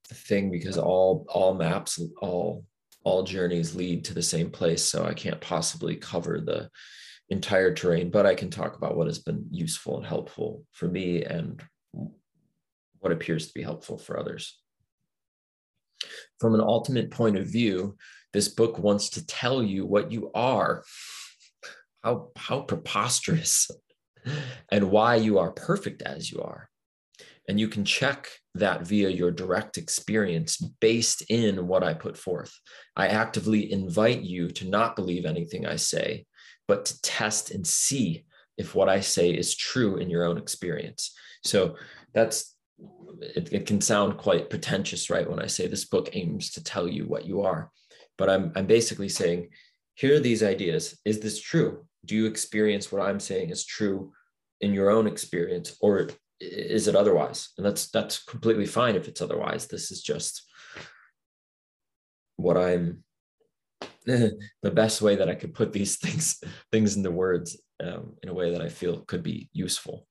[0.08, 2.64] the thing because all all maps all
[3.04, 6.70] all journeys lead to the same place so i can't possibly cover the
[7.28, 11.24] entire terrain but i can talk about what has been useful and helpful for me
[11.24, 11.62] and
[13.00, 14.58] what appears to be helpful for others.
[16.40, 17.96] From an ultimate point of view,
[18.32, 20.84] this book wants to tell you what you are.
[22.02, 23.70] How, how preposterous
[24.70, 26.68] and why you are perfect as you are.
[27.48, 32.52] And you can check that via your direct experience based in what I put forth.
[32.94, 36.26] I actively invite you to not believe anything I say,
[36.66, 38.26] but to test and see
[38.58, 41.16] if what I say is true in your own experience.
[41.42, 41.76] So
[42.12, 42.54] that's
[43.20, 45.28] it, it can sound quite pretentious, right?
[45.28, 47.70] When I say this book aims to tell you what you are.
[48.18, 49.48] But I'm I'm basically saying,
[49.94, 50.98] here are these ideas.
[51.04, 51.86] Is this true?
[52.04, 54.12] Do you experience what I'm saying is true
[54.60, 55.76] in your own experience?
[55.80, 56.08] Or
[56.40, 57.50] is it otherwise?
[57.56, 59.66] And that's that's completely fine if it's otherwise.
[59.66, 60.44] This is just
[62.36, 63.04] what I'm
[64.06, 66.42] the best way that I could put these things
[66.72, 70.06] things into words um, in a way that I feel could be useful.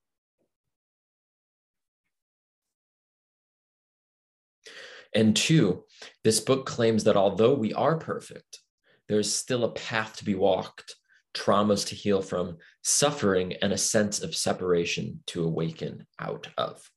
[5.14, 5.84] And two,
[6.24, 8.60] this book claims that although we are perfect,
[9.08, 10.96] there's still a path to be walked,
[11.34, 16.90] traumas to heal from, suffering, and a sense of separation to awaken out of.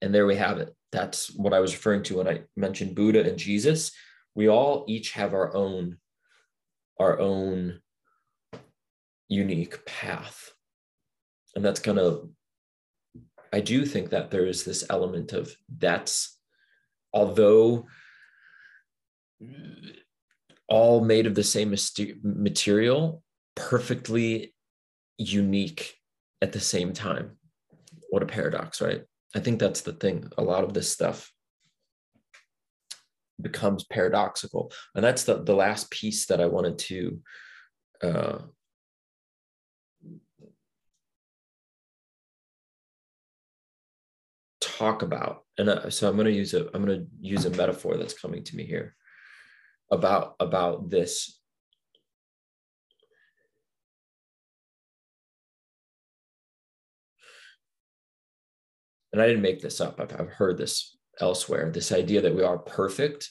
[0.00, 0.74] And there we have it.
[0.92, 3.92] That's what I was referring to when I mentioned Buddha and Jesus.
[4.34, 5.98] We all each have our own,
[6.98, 7.80] our own
[9.28, 10.52] unique path.
[11.54, 12.28] And that's kind of,
[13.52, 16.37] I do think that there is this element of that's,
[17.12, 17.86] although
[20.68, 21.74] all made of the same
[22.22, 23.22] material,
[23.54, 24.54] perfectly
[25.16, 25.94] unique
[26.42, 27.38] at the same time.
[28.10, 29.02] What a paradox, right?
[29.34, 30.30] I think that's the thing.
[30.38, 31.30] A lot of this stuff
[33.40, 34.72] becomes paradoxical.
[34.94, 37.20] And that's the, the last piece that I wanted to
[38.02, 38.38] uh,
[44.78, 45.44] talk about.
[45.58, 48.18] And uh, so I'm going to use a I'm going to use a metaphor that's
[48.18, 48.94] coming to me here
[49.90, 51.38] about about this
[59.12, 60.00] and I didn't make this up.
[60.00, 61.70] I've, I've heard this elsewhere.
[61.70, 63.30] This idea that we are perfect,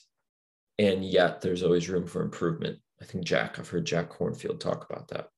[0.77, 2.79] and yet there's always room for improvement.
[3.01, 5.29] I think Jack, I've heard Jack Kornfield talk about that.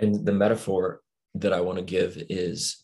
[0.00, 1.02] And the metaphor
[1.34, 2.82] that I want to give is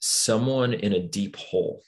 [0.00, 1.82] someone in a deep hole.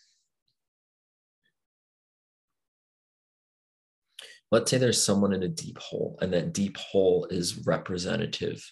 [4.53, 8.63] Let's say there's someone in a deep hole, and that deep hole is representative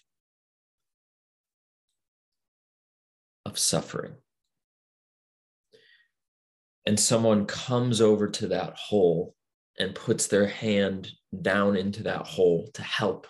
[3.44, 4.14] of suffering.
[6.86, 9.34] And someone comes over to that hole
[9.78, 11.10] and puts their hand
[11.42, 13.26] down into that hole to help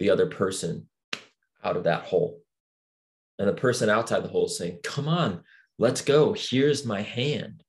[0.00, 0.88] the other person
[1.62, 2.40] out of that hole.
[3.38, 5.44] And the person outside the hole is saying, Come on,
[5.78, 6.32] let's go.
[6.32, 7.62] Here's my hand.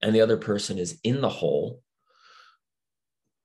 [0.00, 1.82] And the other person is in the hole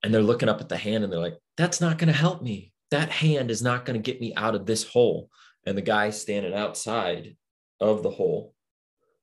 [0.01, 2.41] and they're looking up at the hand and they're like, That's not going to help
[2.41, 2.71] me.
[2.91, 5.29] That hand is not going to get me out of this hole.
[5.65, 7.35] And the guy standing outside
[7.81, 8.53] of the hole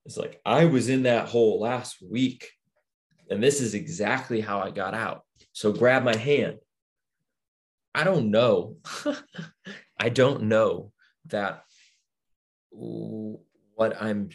[0.05, 2.51] is like, I was in that hole last week
[3.31, 5.23] and this is exactly how I got out.
[5.53, 6.59] So grab my hand.
[7.95, 8.77] I don't know.
[9.99, 10.93] I don't know
[11.27, 11.63] that
[12.71, 14.31] what I'm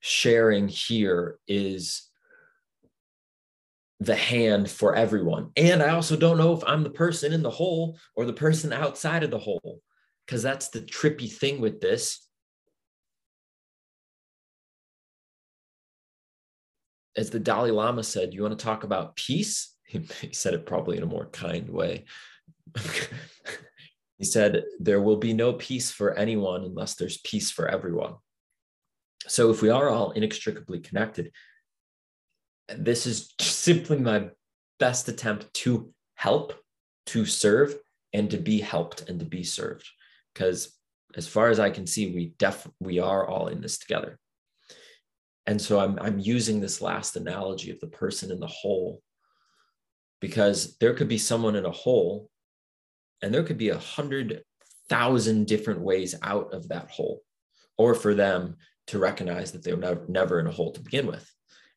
[0.00, 2.10] sharing here is
[4.00, 5.50] the hand for everyone.
[5.56, 8.72] And I also don't know if I'm the person in the hole or the person
[8.72, 9.80] outside of the hole,
[10.26, 12.26] because that's the trippy thing with this.
[17.16, 19.74] As the Dalai Lama said, you want to talk about peace?
[19.90, 22.04] He said it probably in a more kind way.
[24.18, 28.14] he said, There will be no peace for anyone unless there's peace for everyone.
[29.26, 31.32] So if we are all inextricably connected,
[32.76, 34.28] this is simply my
[34.78, 36.54] best attempt to help,
[37.06, 37.76] to serve,
[38.12, 39.88] and to be helped and to be served.
[40.32, 40.76] Because
[41.16, 44.18] as far as I can see, we def we are all in this together.
[45.46, 49.02] And so I'm I'm using this last analogy of the person in the hole
[50.20, 52.29] because there could be someone in a hole
[53.22, 54.42] and there could be a hundred
[54.88, 57.22] thousand different ways out of that hole,
[57.78, 58.56] or for them
[58.88, 61.30] to recognize that they were never, never in a hole to begin with.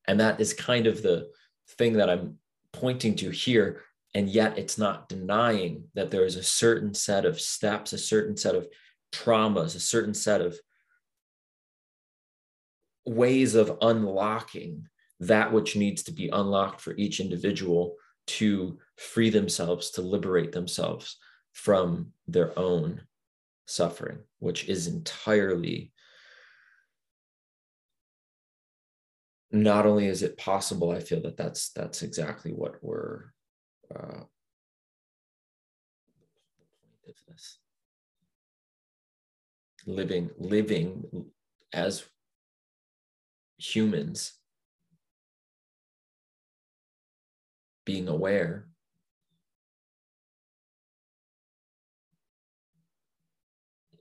[0.08, 1.30] And that is kind of the
[1.78, 2.40] thing that I'm
[2.72, 3.82] pointing to here.
[4.16, 8.36] And yet it's not denying that there is a certain set of steps, a certain
[8.36, 8.68] set of
[9.12, 10.58] traumas, a certain set of
[13.06, 14.88] ways of unlocking
[15.20, 21.18] that which needs to be unlocked for each individual to free themselves, to liberate themselves
[21.54, 23.02] from their own
[23.66, 25.92] suffering, which is entirely
[29.52, 33.26] not only is it possible, I feel that that's that's exactly what we're
[33.96, 34.22] uh,
[39.86, 41.26] living living
[41.72, 42.04] as
[43.58, 44.34] humans
[47.86, 48.68] being aware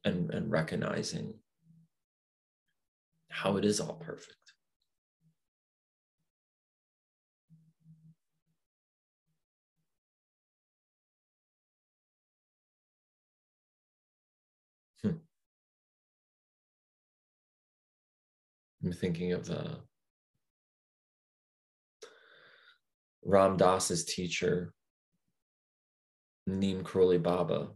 [0.04, 1.34] and, and recognizing
[3.28, 4.36] how it is all perfect.
[15.02, 15.10] Hmm.
[18.84, 19.76] I'm thinking of uh,
[23.24, 24.74] Ram Dass's teacher,
[26.46, 27.70] Neem Karoli Baba,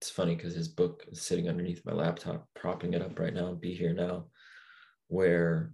[0.00, 3.52] it's funny because his book is sitting underneath my laptop, propping it up right now,
[3.52, 4.26] be here now,
[5.08, 5.72] where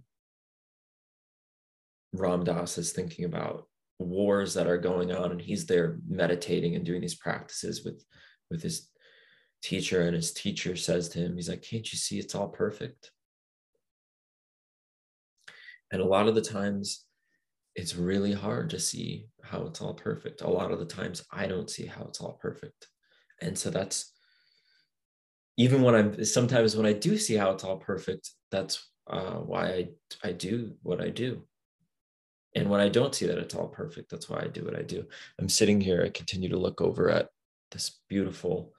[2.11, 3.67] Ram Dass is thinking about
[3.99, 8.03] wars that are going on, and he's there meditating and doing these practices with
[8.49, 8.89] with his
[9.61, 13.11] teacher, and his teacher says to him, he's like, "Can't you see it's all perfect?"
[15.91, 17.05] And a lot of the times,
[17.75, 20.41] it's really hard to see how it's all perfect.
[20.41, 22.87] A lot of the times, I don't see how it's all perfect,
[23.39, 24.16] and so that's
[25.57, 29.67] even when I'm sometimes when I do see how it's all perfect, that's uh, why
[29.67, 29.87] I,
[30.23, 31.43] I do what I do.
[32.55, 34.83] And when I don't see that it's all perfect, that's why I do what I
[34.83, 35.05] do.
[35.39, 37.29] I'm sitting here, I continue to look over at
[37.71, 38.73] this beautiful,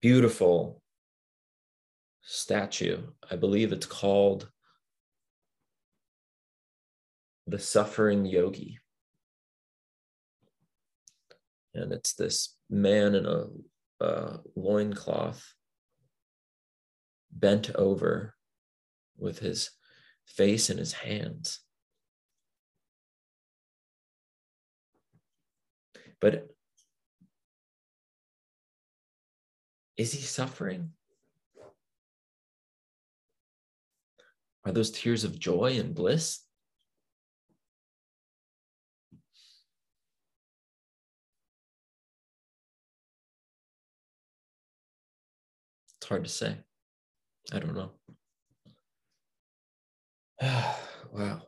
[0.00, 0.82] beautiful
[2.22, 2.98] statue.
[3.30, 4.50] I believe it's called
[7.46, 8.78] the Suffering Yogi.
[11.74, 13.46] And it's this man in a
[14.00, 15.54] uh, loincloth,
[17.30, 18.34] bent over
[19.16, 19.70] with his
[20.26, 21.60] face in his hands.
[26.20, 26.48] But
[29.96, 30.92] is he suffering?
[34.64, 36.40] Are those tears of joy and bliss?
[46.06, 46.56] Hard to say.
[47.52, 47.90] I don't know.
[51.12, 51.42] wow.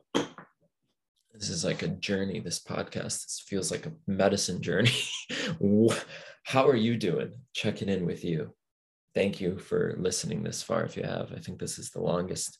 [1.34, 3.22] This is like a journey, this podcast.
[3.24, 4.92] This feels like a medicine journey.
[6.44, 7.32] How are you doing?
[7.54, 8.54] Checking in with you.
[9.14, 11.32] Thank you for listening this far if you have.
[11.32, 12.58] I think this is the longest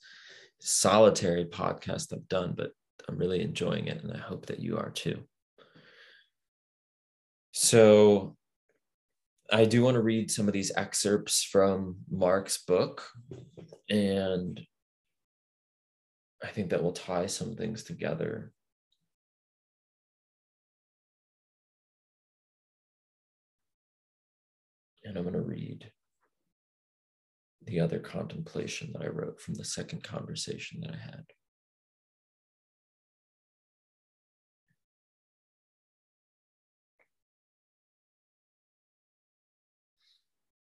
[0.61, 2.71] solitary podcast I've done, but
[3.09, 5.23] I'm really enjoying it and I hope that you are too.
[7.53, 8.37] So,
[9.53, 13.03] I do want to read some of these excerpts from Mark's book,
[13.89, 14.61] and
[16.43, 18.53] I think that will tie some things together.
[25.05, 25.91] And I'm going to read
[27.67, 31.25] the other contemplation that I wrote from the second conversation that I had.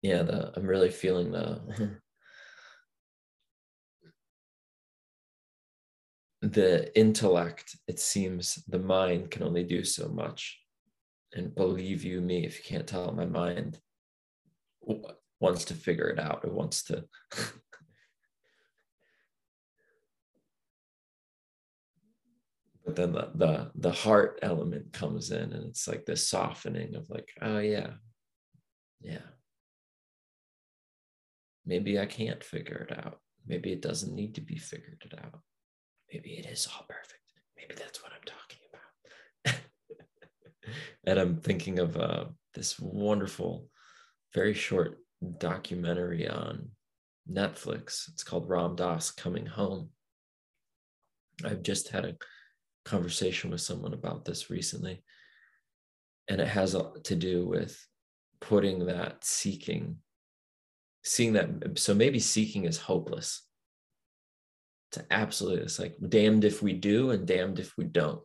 [0.03, 1.97] Yeah, the, I'm really feeling the
[6.41, 7.77] the intellect.
[7.87, 10.59] It seems the mind can only do so much,
[11.33, 13.79] and believe you me, if you can't tell, my mind
[15.39, 16.43] wants to figure it out.
[16.43, 17.05] It wants to.
[22.85, 27.09] but then the, the the heart element comes in and it's like this softening of
[27.09, 27.91] like oh yeah
[28.99, 29.19] yeah
[31.65, 33.19] Maybe I can't figure it out.
[33.45, 35.39] Maybe it doesn't need to be figured it out.
[36.11, 37.19] Maybe it is all perfect.
[37.57, 38.59] Maybe that's what I'm talking
[39.53, 39.59] about.
[41.05, 43.67] and I'm thinking of uh, this wonderful,
[44.33, 44.99] very short
[45.39, 46.69] documentary on
[47.31, 48.09] Netflix.
[48.09, 49.89] It's called Ram Dass Coming Home.
[51.43, 52.15] I've just had a
[52.85, 55.03] conversation with someone about this recently,
[56.27, 57.85] and it has to do with
[58.39, 59.97] putting that seeking
[61.03, 63.41] seeing that so maybe seeking is hopeless.
[64.93, 68.21] To absolutely it's like damned if we do and damned if we don't.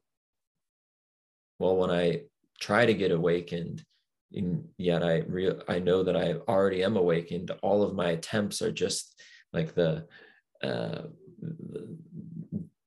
[1.58, 2.22] Well when i
[2.60, 3.84] try to get awakened
[4.32, 8.60] and yet i real i know that i already am awakened all of my attempts
[8.62, 9.20] are just
[9.52, 10.06] like the
[10.62, 11.02] uh
[11.40, 11.96] the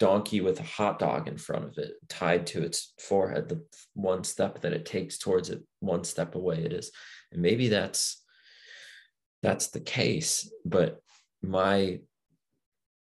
[0.01, 3.63] donkey with a hot dog in front of it tied to its forehead the
[3.93, 6.91] one step that it takes towards it one step away it is.
[7.31, 8.20] And maybe that's
[9.41, 11.01] that's the case but
[11.41, 11.99] my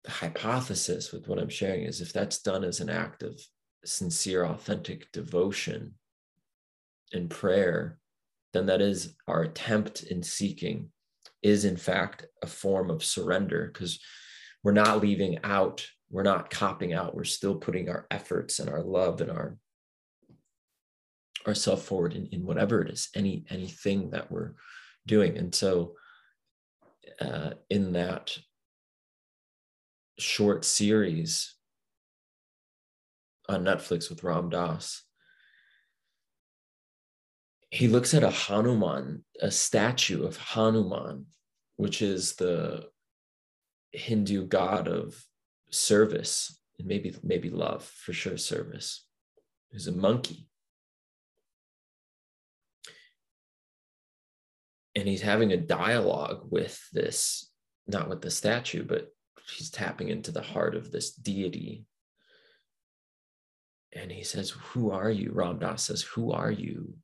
[0.07, 3.39] hypothesis with what i'm sharing is if that's done as an act of
[3.83, 5.93] sincere authentic devotion
[7.13, 7.97] and prayer
[8.53, 10.89] then that is our attempt in seeking
[11.41, 13.99] is in fact a form of surrender because
[14.63, 18.81] we're not leaving out we're not copping out we're still putting our efforts and our
[18.81, 19.57] love and our
[21.47, 24.53] ourself forward in, in whatever it is any anything that we're
[25.05, 25.37] doing.
[25.37, 25.93] And so
[27.19, 28.37] uh, in that
[30.17, 31.55] short series
[33.49, 35.03] on netflix with ram dass.
[37.69, 41.25] He looks at a hanuman a statue of hanuman
[41.75, 42.85] which is the
[43.91, 45.21] hindu god of
[45.69, 49.05] service and maybe maybe love for sure service.
[49.71, 50.47] Who's a monkey
[54.95, 57.51] and he's having a dialogue with this
[57.87, 59.09] not with the statue but
[59.55, 61.85] he's tapping into the heart of this deity.
[63.93, 65.31] And he says who are you?
[65.33, 66.95] Ram dass says who are you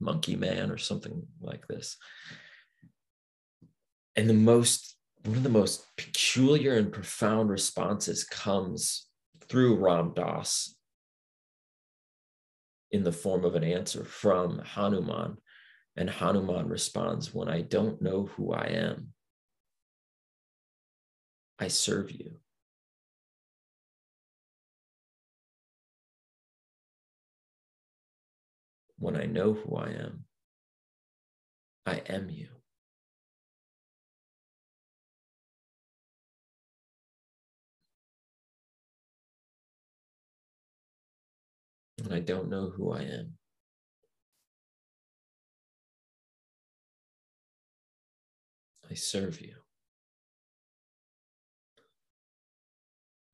[0.00, 1.96] monkey man or something like this.
[4.16, 9.06] And the most one of the most peculiar and profound responses comes
[9.48, 10.74] through Ram Dass
[12.90, 15.36] in the form of an answer from Hanuman.
[16.00, 19.08] And Hanuman responds, When I don't know who I am,
[21.58, 22.38] I serve you.
[28.96, 30.24] When I know who I am,
[31.84, 32.48] I am you.
[42.02, 43.39] and I don't know who I am.
[48.90, 49.54] I serve you.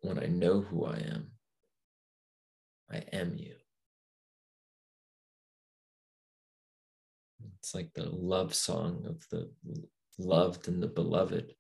[0.00, 1.32] When I know who I am,
[2.90, 3.54] I am you.
[7.58, 9.50] It's like the love song of the
[10.18, 11.54] loved and the beloved,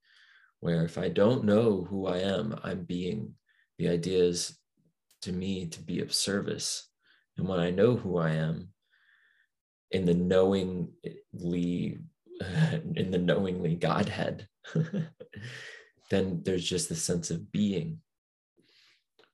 [0.60, 3.34] where if I don't know who I am, I'm being,
[3.78, 4.58] the idea is
[5.22, 6.88] to me to be of service
[7.36, 8.68] and when I know who I am,
[9.90, 11.98] in the knowingly,
[12.96, 14.48] in the knowingly Godhead,
[16.10, 18.00] then there's just the sense of being,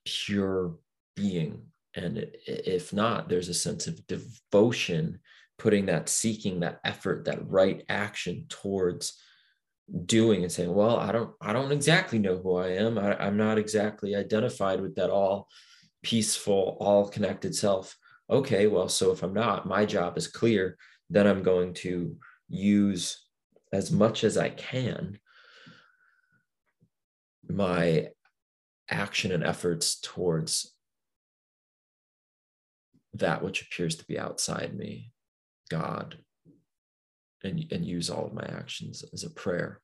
[0.05, 0.77] pure
[1.17, 1.63] being.
[1.95, 5.21] And if not, there's a sense of devotion,
[5.59, 9.19] putting that seeking, that effort, that right action towards
[10.07, 12.99] doing and saying, well, I don't, I don't exactly know who I am.
[12.99, 15.49] I, I'm not exactly identified with that all
[16.03, 17.97] peaceful, all connected self.
[18.31, 20.79] Okay, well, so if I'm not, my job is clear,
[21.11, 22.17] then I'm going to
[22.53, 23.27] use
[23.73, 25.19] as much as I can
[27.49, 28.11] my
[28.91, 30.75] action and efforts towards
[33.15, 35.13] that which appears to be outside me,
[35.71, 36.19] God,
[37.43, 39.81] and, and use all of my actions as a prayer,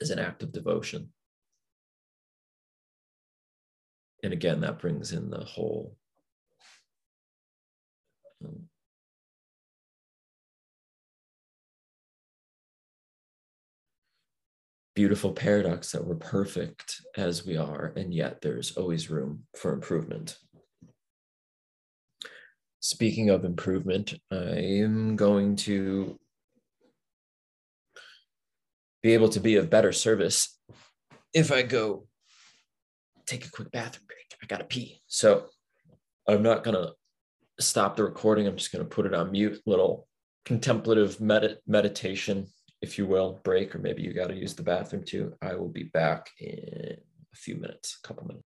[0.00, 1.12] as an act of devotion.
[4.22, 5.96] And again, that brings in the whole
[8.44, 8.67] um,
[14.98, 20.36] beautiful paradox that we're perfect as we are, and yet there's always room for improvement.
[22.80, 26.18] Speaking of improvement, I am going to
[29.00, 30.58] be able to be of better service
[31.32, 32.08] if I go
[33.24, 34.36] take a quick bathroom break.
[34.42, 35.00] I gotta pee.
[35.06, 35.46] So
[36.26, 36.88] I'm not gonna
[37.60, 38.48] stop the recording.
[38.48, 40.08] I'm just gonna put it on mute, little
[40.44, 42.48] contemplative med- meditation,
[42.80, 45.34] if you will, break, or maybe you gotta use the bathroom too.
[45.42, 46.96] I will be back in
[47.32, 48.47] a few minutes, a couple minutes.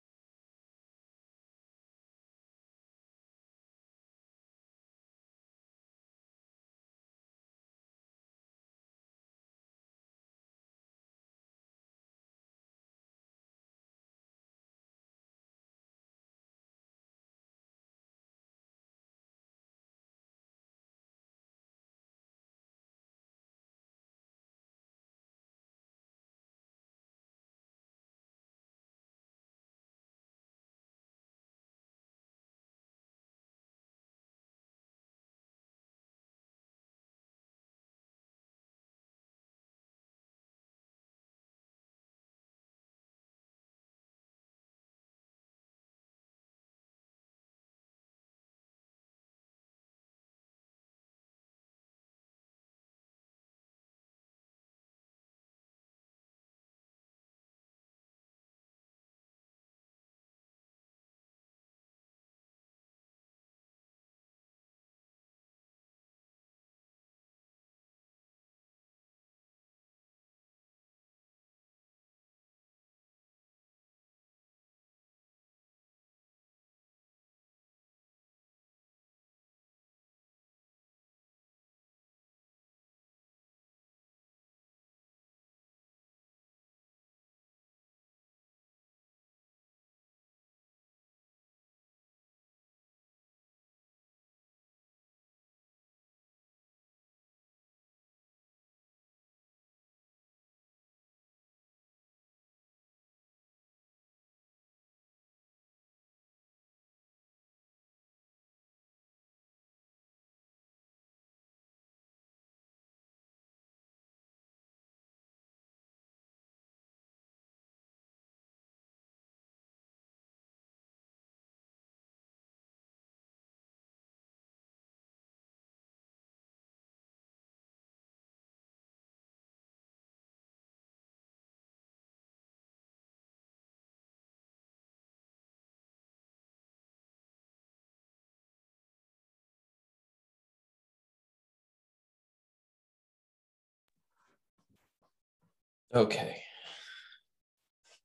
[145.93, 146.43] Okay.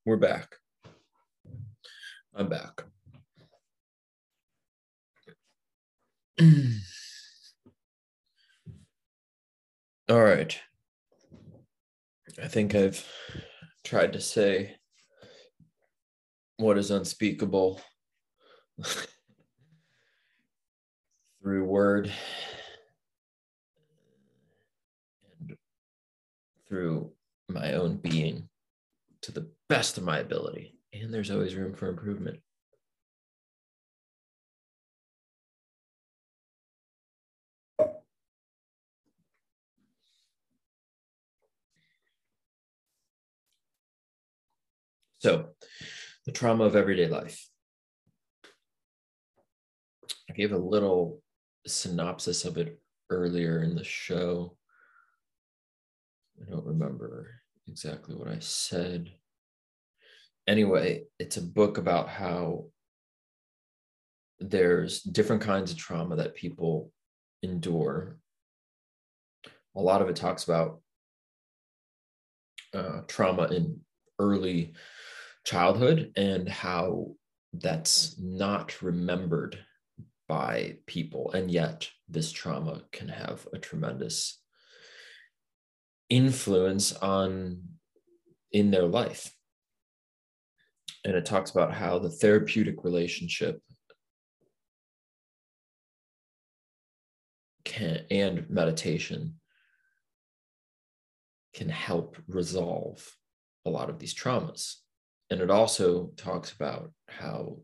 [0.07, 0.57] We're back.
[2.35, 2.83] I'm back.
[10.09, 10.59] All right.
[12.43, 13.07] I think I've
[13.85, 14.77] tried to say
[16.57, 17.83] what is unspeakable
[21.43, 22.11] through word
[25.39, 25.55] and
[26.67, 27.14] through
[27.49, 28.49] my own being
[29.23, 30.75] to the best of my ability.
[30.93, 32.41] And there's always room for improvement.
[45.19, 45.47] So,
[46.27, 47.49] the trauma of everyday life.
[50.29, 51.23] I gave a little
[51.67, 52.79] synopsis of it
[53.09, 54.59] earlier in the show.
[56.41, 57.31] I don't remember
[57.69, 59.13] exactly what I said.
[60.47, 62.67] Anyway, it's a book about how
[64.41, 66.93] there's different kinds of trauma that people
[67.43, 68.19] endure.
[69.77, 70.81] A lot of it talks about
[72.75, 73.81] uh, trauma in
[74.19, 74.75] early
[75.45, 77.15] childhood and how
[77.53, 79.59] that's not remembered
[80.29, 81.31] by people.
[81.33, 84.41] And yet, this trauma can have a tremendous
[86.09, 87.63] influence on
[88.53, 89.35] in their life.
[91.05, 93.61] And it talks about how the therapeutic relationship
[97.65, 99.35] can and meditation
[101.55, 103.17] can help resolve
[103.65, 104.77] a lot of these traumas
[105.31, 107.57] and it also talks about how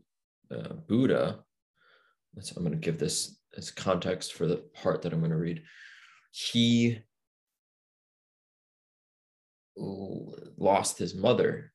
[0.53, 1.39] uh, Buddha,
[2.35, 5.63] I'm going to give this as context for the part that I'm going to read.
[6.31, 6.99] He
[9.75, 11.71] lost his mother.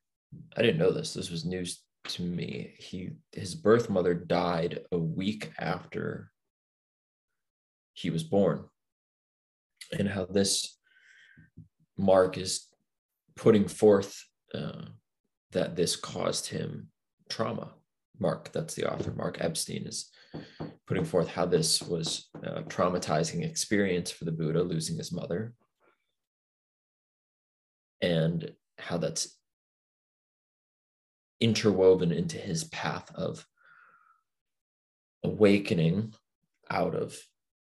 [0.56, 1.14] I didn't know this.
[1.14, 2.74] This was news to me.
[2.78, 6.30] He his birth mother died a week after
[7.94, 8.64] he was born.
[9.98, 10.78] And how this
[11.96, 12.66] mark is
[13.36, 14.22] putting forth
[14.54, 14.86] uh,
[15.52, 16.88] that this caused him
[17.28, 17.72] trauma.
[18.18, 20.10] Mark, that's the author, Mark Epstein, is
[20.86, 25.54] putting forth how this was a traumatizing experience for the Buddha, losing his mother,
[28.00, 29.36] and how that's
[31.40, 33.46] interwoven into his path of
[35.22, 36.14] awakening
[36.70, 37.16] out of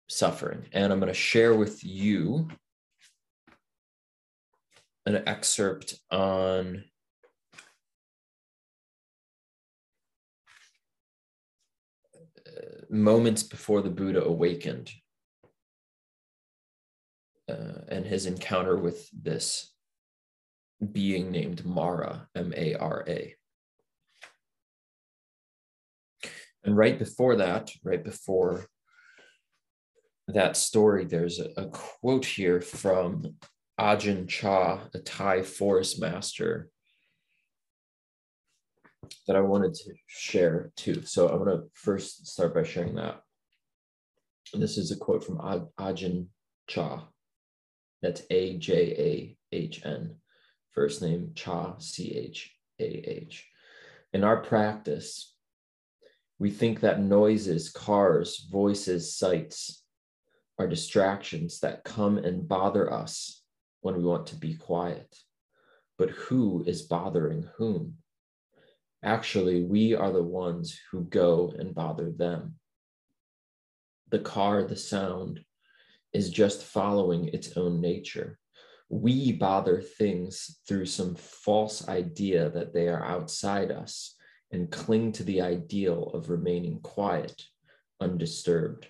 [0.10, 0.66] suffering.
[0.74, 2.50] And I'm going to share with you
[5.06, 6.84] an excerpt on
[12.92, 14.92] moments before the Buddha awakened
[17.50, 19.71] uh, and his encounter with this
[20.92, 23.36] being named Mara, M A R A.
[26.64, 28.66] And right before that, right before
[30.28, 33.36] that story, there's a, a quote here from
[33.80, 36.70] Ajahn Chah, a Thai forest master,
[39.28, 41.04] that I wanted to share too.
[41.04, 43.22] So I'm to first start by sharing that.
[44.54, 45.40] And this is a quote from
[45.80, 46.28] Ajahn
[46.68, 47.02] Chah.
[48.02, 50.21] That's A J A H N.
[50.72, 53.48] First name Cha, C H A H.
[54.14, 55.36] In our practice,
[56.40, 59.84] we think that noises, cars, voices, sights
[60.58, 63.44] are distractions that come and bother us
[63.82, 65.16] when we want to be quiet.
[65.98, 67.98] But who is bothering whom?
[69.04, 72.56] Actually, we are the ones who go and bother them.
[74.10, 75.44] The car, the sound,
[76.14, 78.40] is just following its own nature.
[78.92, 84.16] We bother things through some false idea that they are outside us
[84.52, 87.42] and cling to the ideal of remaining quiet,
[88.02, 88.88] undisturbed.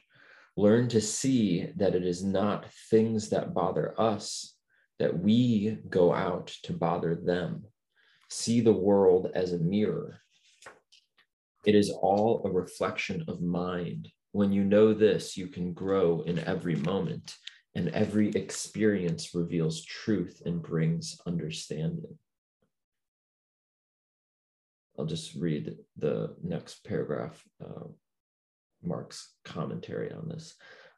[0.57, 4.55] Learn to see that it is not things that bother us,
[4.97, 7.65] that we go out to bother them
[8.31, 10.21] see the world as a mirror.
[11.65, 14.07] It is all a reflection of mind.
[14.31, 17.35] When you know this, you can grow in every moment,
[17.75, 22.17] and every experience reveals truth and brings understanding.
[24.97, 27.87] I'll just read the next paragraph, uh,
[28.83, 30.55] Mark's commentary on this.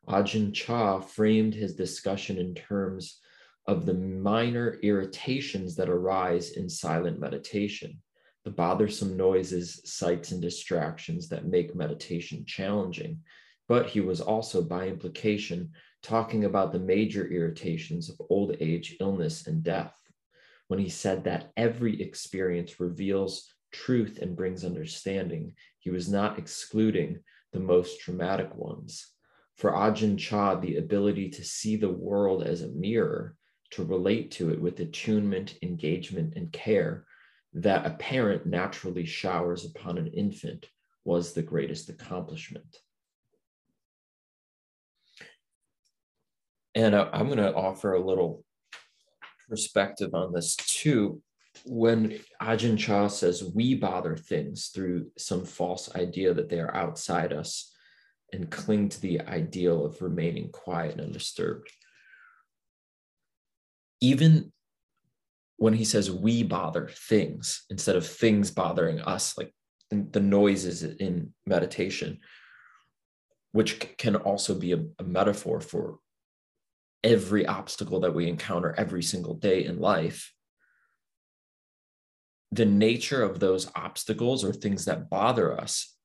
[0.07, 3.19] Ajahn Chah framed his discussion in terms
[3.67, 8.01] of the minor irritations that arise in silent meditation,
[8.43, 13.19] the bothersome noises, sights, and distractions that make meditation challenging.
[13.69, 15.71] But he was also, by implication,
[16.03, 19.97] talking about the major irritations of old age, illness, and death.
[20.67, 25.53] when he said that every experience reveals truth and brings understanding.
[25.79, 27.19] He was not excluding
[27.51, 29.11] the most traumatic ones.
[29.55, 33.35] For Ajahn Chah, the ability to see the world as a mirror,
[33.71, 37.05] to relate to it with attunement, engagement, and care
[37.53, 40.67] that a parent naturally showers upon an infant
[41.05, 42.77] was the greatest accomplishment.
[46.75, 48.43] And I, am going to offer a little
[49.47, 51.21] perspective on this too.
[51.65, 57.31] When Ajahn Chah says we bother things through some false idea that they are outside
[57.31, 57.71] us
[58.31, 61.71] and cling to the ideal of remaining quiet and undisturbed.
[64.01, 64.51] Even
[65.57, 69.53] when he says we bother things instead of things bothering us, like
[69.91, 72.19] the noises in meditation,
[73.51, 75.99] which can also be a, a metaphor for
[77.03, 80.33] every obstacle that we encounter every single day in life,
[82.51, 85.95] the nature of those obstacles or things that bother us,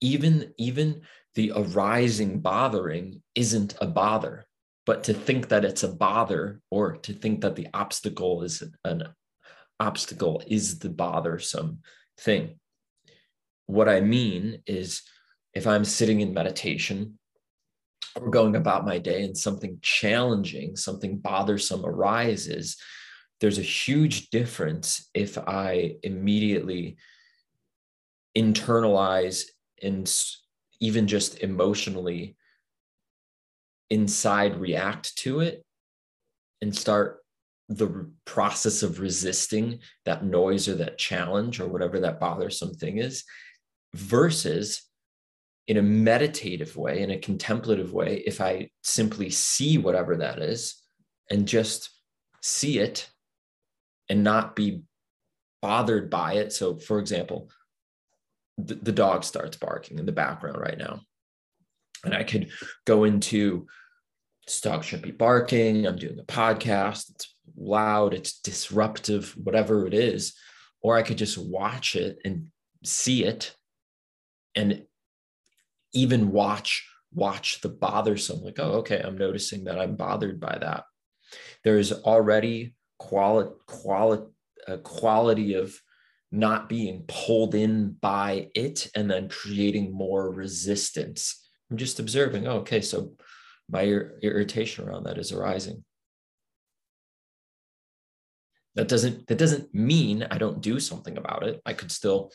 [0.00, 1.02] even, even
[1.34, 4.44] the arising bothering isn't a bother.
[4.84, 9.04] But to think that it's a bother or to think that the obstacle is an
[9.78, 11.80] obstacle is the bothersome
[12.18, 12.58] thing.
[13.66, 15.02] What I mean is
[15.54, 17.18] if I'm sitting in meditation
[18.20, 22.76] or going about my day and something challenging, something bothersome arises,
[23.40, 26.96] there's a huge difference if I immediately
[28.36, 29.44] internalize
[29.82, 30.10] and
[30.80, 32.36] even just emotionally
[33.90, 35.64] inside react to it
[36.60, 37.18] and start
[37.68, 43.24] the process of resisting that noise or that challenge or whatever that bothersome thing is
[43.94, 44.82] versus
[45.68, 50.82] in a meditative way, in a contemplative way, if I simply see whatever that is
[51.30, 51.90] and just
[52.42, 53.08] see it
[54.08, 54.82] and not be
[55.60, 56.52] bothered by it.
[56.52, 57.50] So, for example,
[58.58, 61.00] the, the dog starts barking in the background right now.
[62.04, 62.50] And I could
[62.84, 63.66] go into
[64.46, 65.86] this dog shouldn't be barking.
[65.86, 67.10] I'm doing a podcast.
[67.10, 70.34] It's loud, it's disruptive, whatever it is.
[70.80, 72.48] Or I could just watch it and
[72.82, 73.54] see it
[74.56, 74.84] and
[75.92, 80.84] even watch watch the bothersome like oh okay i'm noticing that i'm bothered by that.
[81.64, 84.24] There's already quality quality
[84.68, 85.76] a quality of
[86.30, 91.48] not being pulled in by it and then creating more resistance.
[91.70, 93.14] I'm just observing oh, okay so
[93.68, 95.84] my ir- irritation around that is arising.
[98.74, 101.60] That doesn't that doesn't mean i don't do something about it.
[101.66, 102.30] I could still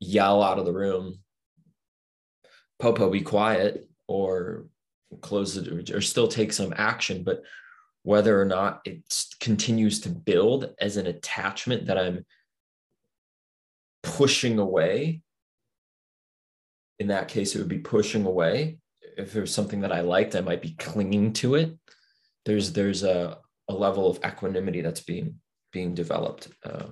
[0.00, 1.18] yell out of the room,
[2.78, 4.66] Popo, be quiet, or
[5.20, 7.24] close it, or still take some action.
[7.24, 7.42] But
[8.02, 9.02] whether or not it
[9.40, 12.24] continues to build as an attachment that I'm
[14.02, 15.22] pushing away,
[16.98, 18.78] in that case, it would be pushing away.
[19.16, 21.76] If there's something that I liked, I might be clinging to it.
[22.44, 25.40] There's there's a, a level of equanimity that's being
[25.72, 26.86] being developed uh,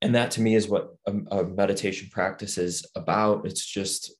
[0.00, 3.46] and that to me is what a, a, meditation practice is about.
[3.46, 4.14] It's just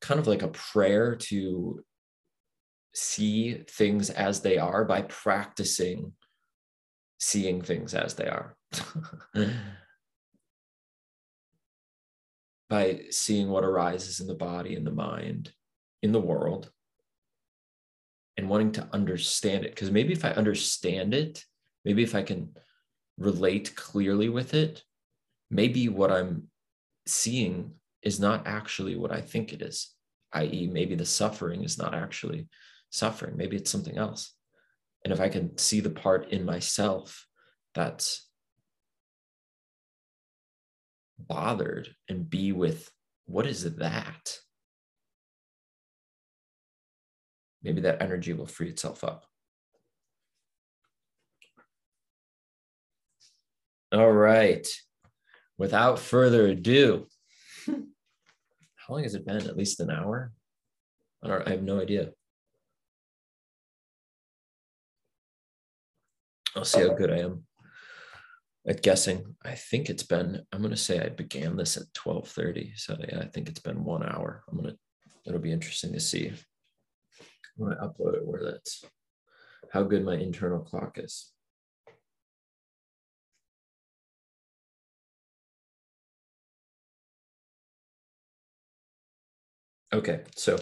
[0.00, 1.82] kind of like a prayer to
[2.94, 6.12] see things as they are by practicing
[7.18, 8.56] seeing things as they are.
[12.70, 15.52] By seeing what arises in the body in the mind
[16.02, 16.70] in the world
[18.36, 19.70] and wanting to understand it.
[19.70, 21.44] Because maybe if I understand it,
[21.84, 22.50] maybe if I can
[23.18, 24.82] relate clearly with it,
[25.50, 26.48] maybe what I'm
[27.06, 27.72] seeing
[28.02, 29.94] is not actually what I think it is,
[30.32, 32.48] i.e., maybe the suffering is not actually
[32.90, 33.36] suffering.
[33.36, 34.34] Maybe it's something else.
[35.04, 37.26] And if I can see the part in myself
[37.74, 38.28] that's
[41.18, 42.90] bothered and be with
[43.26, 44.38] what is that?
[47.64, 49.24] Maybe that energy will free itself up.
[53.92, 54.66] All right.
[55.56, 57.06] Without further ado,
[57.66, 59.36] how long has it been?
[59.36, 60.32] At least an hour?
[61.22, 62.10] I don't I have no idea.
[66.56, 67.44] I'll see how good I am
[68.66, 69.36] at guessing.
[69.44, 72.76] I think it's been, I'm gonna say I began this at 12:30.
[72.76, 74.44] So yeah, I think it's been one hour.
[74.48, 74.76] I'm gonna
[75.26, 76.32] it'll be interesting to see
[77.56, 78.84] when I upload it, where that's
[79.72, 81.30] how good my internal clock is.
[89.92, 90.58] Okay, so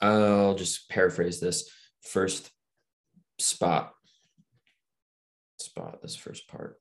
[0.00, 1.70] I'll just paraphrase this
[2.02, 2.50] first
[3.38, 3.92] spot,
[5.60, 6.78] spot this first part.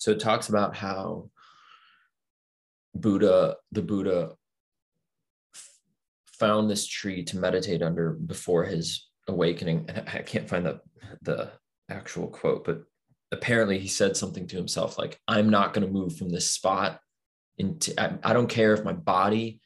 [0.00, 1.30] So it talks about how
[2.94, 4.32] Buddha, the Buddha,
[6.38, 9.84] found this tree to meditate under before his awakening.
[9.88, 10.80] And I can't find the
[11.22, 11.50] the
[11.90, 12.82] actual quote, but
[13.30, 16.98] apparently he said something to himself like, "I'm not going to move from this spot.
[17.58, 19.60] Into I, I don't care if my body."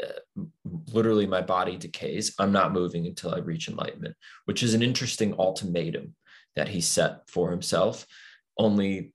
[0.00, 0.44] Uh,
[0.92, 5.34] literally my body decays i'm not moving until i reach enlightenment which is an interesting
[5.40, 6.14] ultimatum
[6.54, 8.06] that he set for himself
[8.58, 9.12] only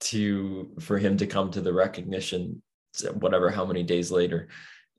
[0.00, 2.62] to for him to come to the recognition
[3.14, 4.48] whatever how many days later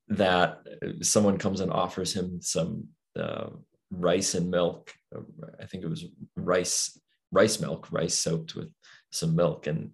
[0.07, 0.59] that
[1.01, 2.87] someone comes and offers him some
[3.19, 3.47] uh,
[3.91, 4.93] rice and milk.
[5.59, 6.05] I think it was
[6.35, 6.99] rice
[7.31, 8.69] rice milk rice soaked with
[9.11, 9.67] some milk.
[9.67, 9.91] And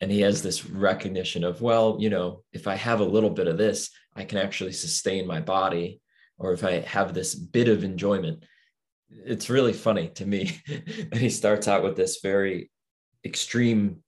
[0.00, 3.46] and he has this recognition of well you know if i have a little bit
[3.46, 6.00] of this i can actually sustain my body.
[6.38, 8.44] Or if i have this bit of enjoyment
[9.26, 10.58] it's really funny to me.
[11.10, 12.70] That he starts out with this very
[13.24, 14.02] extreme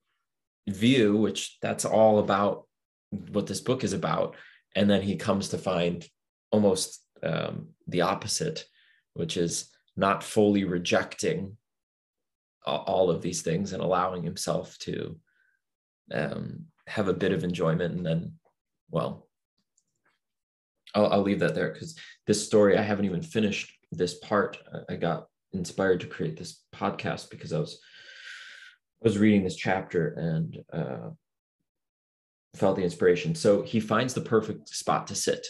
[0.67, 2.67] view, which that's all about
[3.09, 4.35] what this book is about.
[4.75, 6.07] And then he comes to find
[6.51, 8.65] almost um, the opposite,
[9.13, 11.57] which is not fully rejecting
[12.65, 15.17] all of these things and allowing himself to
[16.11, 17.95] um, have a bit of enjoyment.
[17.95, 18.33] And then,
[18.89, 19.27] well,
[20.95, 21.95] I'll, I'll leave that there because
[22.25, 24.57] this story, I haven't even finished this part.
[24.89, 27.79] I got inspired to create this podcast because I was
[29.01, 31.09] was reading this chapter and uh,
[32.55, 33.35] felt the inspiration.
[33.35, 35.45] So he finds the perfect spot to sit,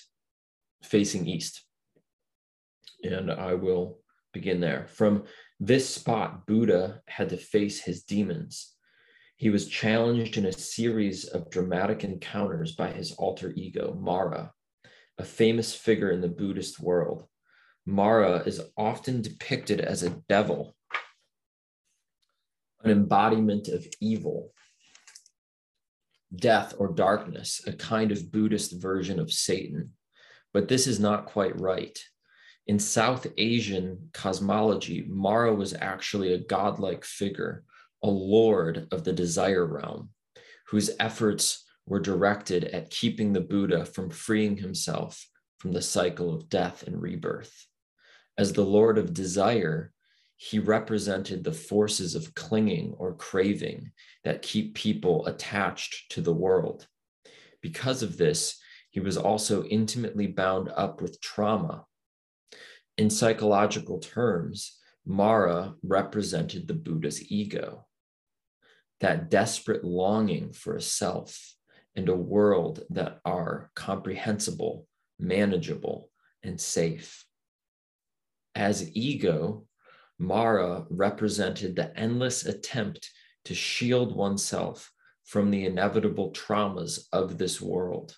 [0.84, 1.64] facing east.
[3.04, 4.00] And I will
[4.34, 4.88] begin there.
[4.88, 5.24] From
[5.60, 8.76] this spot, Buddha had to face his demons.
[9.38, 14.52] He was challenged in a series of dramatic encounters by his alter ego, Mara,
[15.18, 17.26] a famous figure in the Buddhist world.
[17.86, 20.75] Mara is often depicted as a devil
[22.86, 24.54] an embodiment of evil,
[26.36, 29.92] death or darkness, a kind of Buddhist version of Satan.
[30.54, 31.98] But this is not quite right.
[32.68, 37.64] In South Asian cosmology, Mara was actually a godlike figure,
[38.04, 40.10] a lord of the desire realm,
[40.68, 46.50] whose efforts were directed at keeping the Buddha from freeing himself from the cycle of
[46.50, 47.68] death and rebirth.
[48.38, 49.92] As the lord of desire,
[50.38, 53.92] he represented the forces of clinging or craving
[54.24, 56.88] that keep people attached to the world.
[57.62, 58.60] Because of this,
[58.90, 61.86] he was also intimately bound up with trauma.
[62.98, 67.86] In psychological terms, Mara represented the Buddha's ego,
[69.02, 71.56] that desperate longing for a self
[71.96, 74.88] and a world that are comprehensible,
[75.20, 76.10] manageable,
[76.44, 77.26] and safe.
[78.54, 79.66] As ego,
[80.18, 83.12] Mara represented the endless attempt
[83.46, 84.92] to shield oneself
[85.24, 88.16] from the inevitable traumas of this world.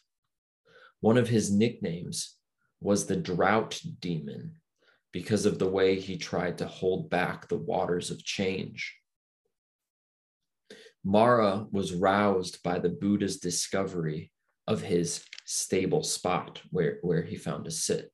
[0.99, 2.35] One of his nicknames
[2.79, 4.55] was the drought demon
[5.11, 8.95] because of the way he tried to hold back the waters of change.
[11.03, 14.31] Mara was roused by the Buddha's discovery
[14.67, 18.11] of his stable spot where, where he found to sit.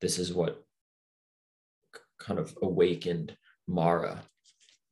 [0.00, 0.62] This is what
[2.18, 3.36] kind of awakened
[3.66, 4.22] Mara,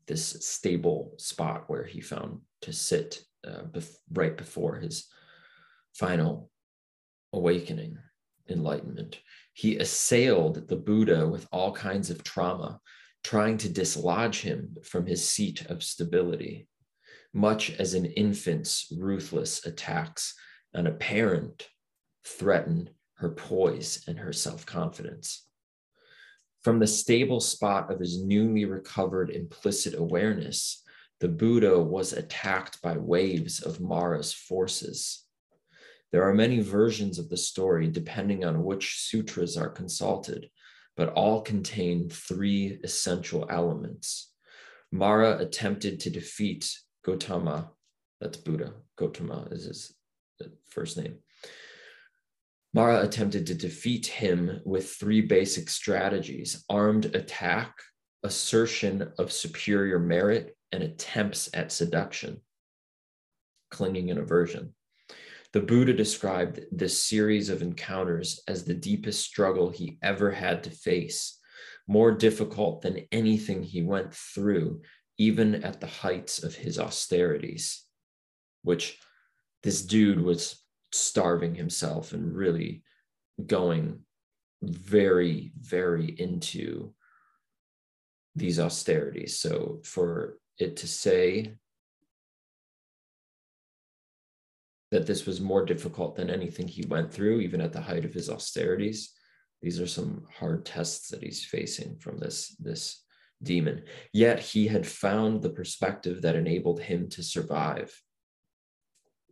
[0.06, 5.06] this stable spot where he found to sit uh, bef- right before his
[5.94, 6.51] final
[7.32, 7.98] awakening,
[8.48, 9.20] enlightenment.
[9.52, 12.80] He assailed the Buddha with all kinds of trauma,
[13.22, 16.68] trying to dislodge him from his seat of stability,
[17.32, 20.34] much as an infant's ruthless attacks
[20.74, 21.68] on a parent
[22.24, 25.46] threaten her poise and her self confidence.
[26.64, 30.82] From the stable spot of his newly recovered implicit awareness,
[31.20, 35.26] the Buddha was attacked by waves of Mara's forces.
[36.10, 40.48] There are many versions of the story depending on which sutras are consulted,
[40.96, 44.32] but all contain three essential elements.
[44.90, 47.68] Mara attempted to defeat Gotama,
[48.22, 49.94] that's Buddha, Gotama is his
[50.70, 51.18] first name,
[52.74, 57.72] Mara attempted to defeat him with three basic strategies armed attack,
[58.24, 62.40] assertion of superior merit, and attempts at seduction,
[63.70, 64.74] clinging and aversion.
[65.52, 70.70] The Buddha described this series of encounters as the deepest struggle he ever had to
[70.70, 71.38] face,
[71.86, 74.82] more difficult than anything he went through,
[75.16, 77.84] even at the heights of his austerities,
[78.62, 78.98] which
[79.62, 80.63] this dude was
[80.94, 82.82] starving himself and really
[83.46, 84.00] going
[84.62, 86.94] very, very into
[88.36, 89.38] these austerities.
[89.38, 91.54] So for it to say
[94.90, 98.14] that this was more difficult than anything he went through, even at the height of
[98.14, 99.12] his austerities.
[99.60, 103.02] These are some hard tests that he's facing from this, this
[103.42, 103.82] demon.
[104.12, 108.00] Yet he had found the perspective that enabled him to survive.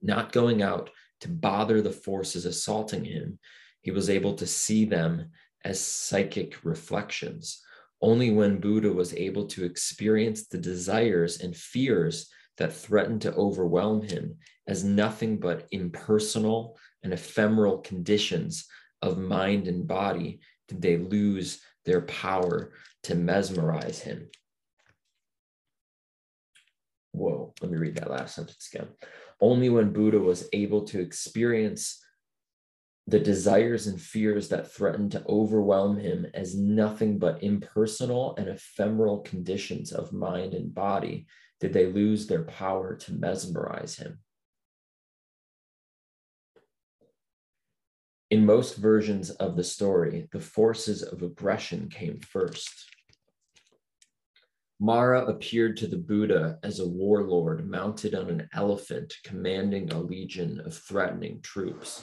[0.03, 0.91] Not going out
[1.23, 3.39] to bother the forces assaulting him,
[3.81, 5.31] he was able to see them
[5.65, 7.63] as psychic reflections.
[8.01, 12.29] Only when Buddha was able to experience the desires and fears
[12.59, 14.37] that threatened to overwhelm him
[14.67, 18.67] as nothing but impersonal and ephemeral conditions
[19.01, 22.73] of mind and body did they lose their power
[23.05, 24.29] to mesmerize him.
[27.13, 28.89] Whoa, let me read that last sentence again.
[29.43, 32.01] Only when Buddha was able to experience
[33.09, 39.19] the desires and fears that threatened to overwhelm him as nothing but impersonal and ephemeral
[39.19, 41.27] conditions of mind and body
[41.61, 44.21] did they lose their power to mesmerize him.
[48.31, 52.71] In most versions of the story, the forces of aggression came first.
[54.83, 60.59] Mara appeared to the Buddha as a warlord mounted on an elephant, commanding a legion
[60.59, 62.03] of threatening troops.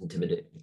[0.00, 0.62] Intimidating.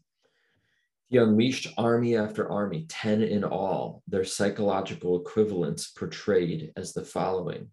[1.07, 7.71] He unleashed army after army, 10 in all, their psychological equivalents portrayed as the following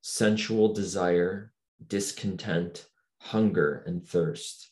[0.00, 1.52] sensual desire,
[1.86, 2.86] discontent,
[3.18, 4.70] hunger and thirst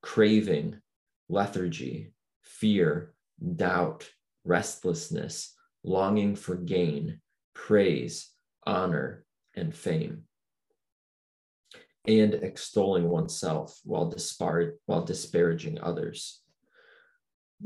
[0.00, 0.80] craving,
[1.28, 3.12] lethargy, fear,
[3.56, 4.08] doubt,
[4.46, 7.20] restlessness, longing for gain,
[7.54, 8.30] praise,
[8.66, 9.24] honor,
[9.54, 10.24] and fame.
[12.06, 16.42] And extolling oneself while, dispar- while disparaging others.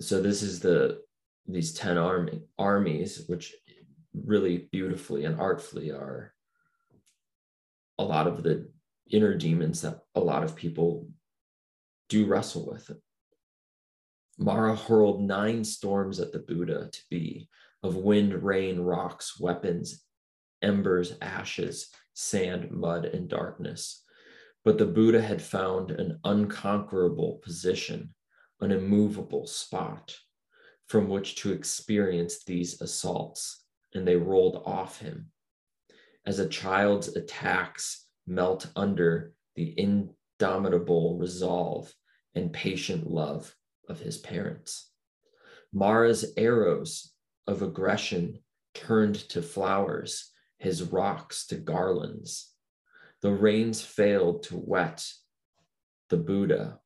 [0.00, 1.00] So this is the
[1.46, 3.54] these 10 army, armies, which
[4.14, 6.32] really beautifully and artfully are
[7.98, 8.70] a lot of the
[9.10, 11.08] inner demons that a lot of people
[12.08, 12.90] do wrestle with.
[14.38, 17.48] Mara hurled nine storms at the Buddha to be
[17.84, 20.02] of wind, rain, rocks, weapons,
[20.62, 24.02] embers, ashes, sand, mud, and darkness.
[24.64, 28.14] But the Buddha had found an unconquerable position,
[28.62, 30.16] an immovable spot
[30.86, 35.30] from which to experience these assaults, and they rolled off him.
[36.24, 41.92] As a child's attacks melt under the indomitable resolve
[42.34, 43.54] and patient love
[43.90, 44.90] of his parents.
[45.70, 47.13] Mara's arrows
[47.46, 48.40] of aggression
[48.74, 52.52] turned to flowers, his rocks to garlands.
[53.22, 55.06] The rains failed to wet
[56.10, 56.80] the Buddha,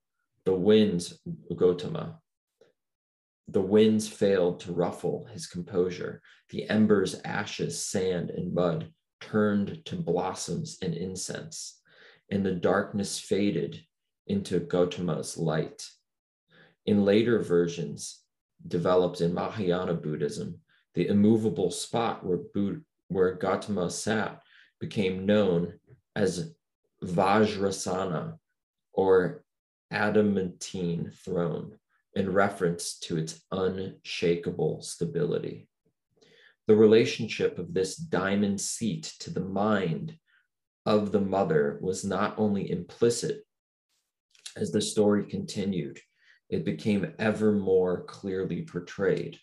[0.45, 1.19] the winds,
[1.53, 2.19] Gotama.
[3.49, 6.23] The winds failed to ruffle his composure.
[6.51, 11.79] The embers, ashes, sand, and mud turned to blossoms and incense
[12.31, 13.81] and the darkness faded
[14.27, 15.89] into Gotama's light.
[16.87, 18.23] In later versions,
[18.67, 20.61] developed in Mahayana Buddhism,
[20.95, 24.43] the immovable spot where, Buddha, where Gautama sat
[24.81, 25.79] became known
[26.15, 26.55] as
[27.03, 28.39] Vajrasana
[28.93, 29.45] or
[29.91, 31.79] adamantine throne
[32.15, 35.69] in reference to its unshakable stability.
[36.67, 40.19] The relationship of this diamond seat to the mind
[40.85, 43.47] of the mother was not only implicit,
[44.57, 46.01] as the story continued,
[46.49, 49.39] it became ever more clearly portrayed.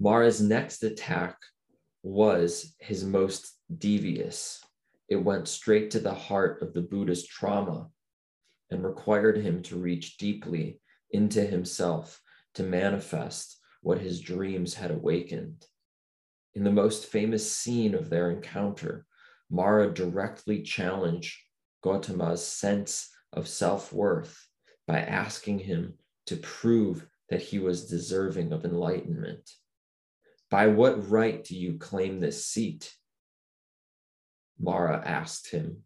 [0.00, 1.36] Mara's next attack
[2.02, 4.62] was his most devious.
[5.08, 7.88] It went straight to the heart of the Buddha's trauma
[8.70, 10.80] and required him to reach deeply
[11.10, 12.20] into himself
[12.54, 15.64] to manifest what his dreams had awakened.
[16.54, 19.06] In the most famous scene of their encounter,
[19.50, 21.38] Mara directly challenged
[21.82, 24.43] Gautama's sense of self worth
[24.86, 25.94] by asking him
[26.26, 29.50] to prove that he was deserving of enlightenment.
[30.50, 32.94] By what right do you claim this seat?
[34.58, 35.82] Mara asked him,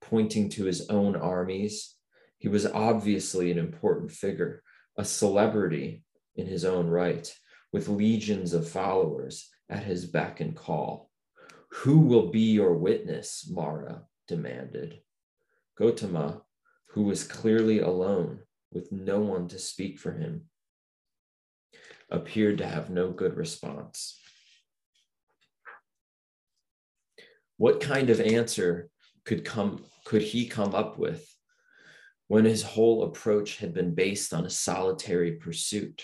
[0.00, 1.94] pointing to his own armies.
[2.38, 4.62] He was obviously an important figure,
[4.98, 6.04] a celebrity
[6.34, 7.32] in his own right,
[7.72, 11.10] with legions of followers at his beck and call.
[11.70, 13.48] Who will be your witness?
[13.50, 15.00] Mara demanded.
[15.78, 16.42] Gotama,
[16.96, 18.38] who was clearly alone
[18.72, 20.46] with no one to speak for him,
[22.10, 24.18] appeared to have no good response.
[27.58, 28.88] What kind of answer
[29.26, 31.30] could come could he come up with
[32.28, 36.02] when his whole approach had been based on a solitary pursuit?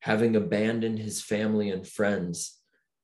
[0.00, 2.60] Having abandoned his family and friends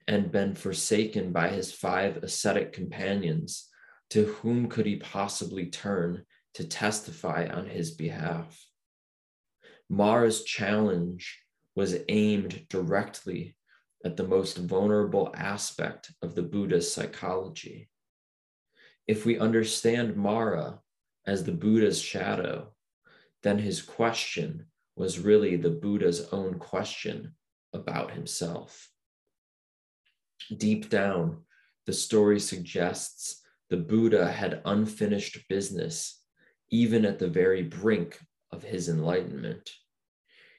[0.06, 3.70] and been forsaken by his five ascetic companions,
[4.10, 8.66] to whom could he possibly turn to testify on his behalf?
[9.88, 11.40] Mara's challenge
[11.74, 13.56] was aimed directly
[14.04, 17.88] at the most vulnerable aspect of the Buddha's psychology.
[19.06, 20.80] If we understand Mara
[21.26, 22.72] as the Buddha's shadow,
[23.42, 24.66] then his question
[24.96, 27.34] was really the Buddha's own question
[27.72, 28.88] about himself.
[30.56, 31.42] Deep down,
[31.86, 36.21] the story suggests the Buddha had unfinished business,
[36.72, 38.18] even at the very brink
[38.50, 39.70] of his enlightenment.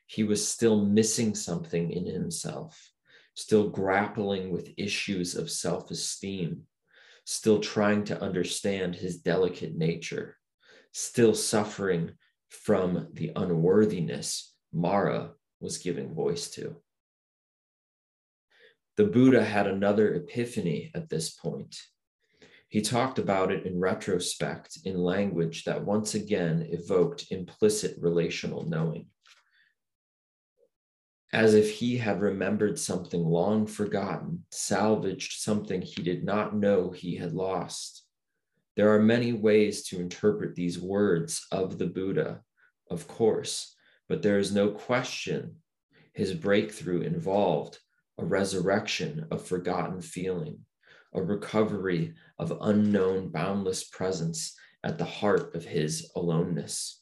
[0.05, 2.91] He was still missing something in himself,
[3.33, 6.67] still grappling with issues of self esteem,
[7.25, 10.37] still trying to understand his delicate nature,
[10.91, 12.11] still suffering
[12.49, 16.75] from the unworthiness Mara was giving voice to.
[18.97, 21.75] The Buddha had another epiphany at this point.
[22.73, 29.09] He talked about it in retrospect in language that once again evoked implicit relational knowing.
[31.31, 37.15] As if he had remembered something long forgotten, salvaged something he did not know he
[37.15, 38.07] had lost.
[38.75, 42.41] There are many ways to interpret these words of the Buddha,
[42.89, 43.75] of course,
[44.09, 45.57] but there is no question
[46.15, 47.77] his breakthrough involved
[48.17, 50.65] a resurrection of forgotten feeling,
[51.13, 57.01] a recovery of unknown boundless presence at the heart of his aloneness.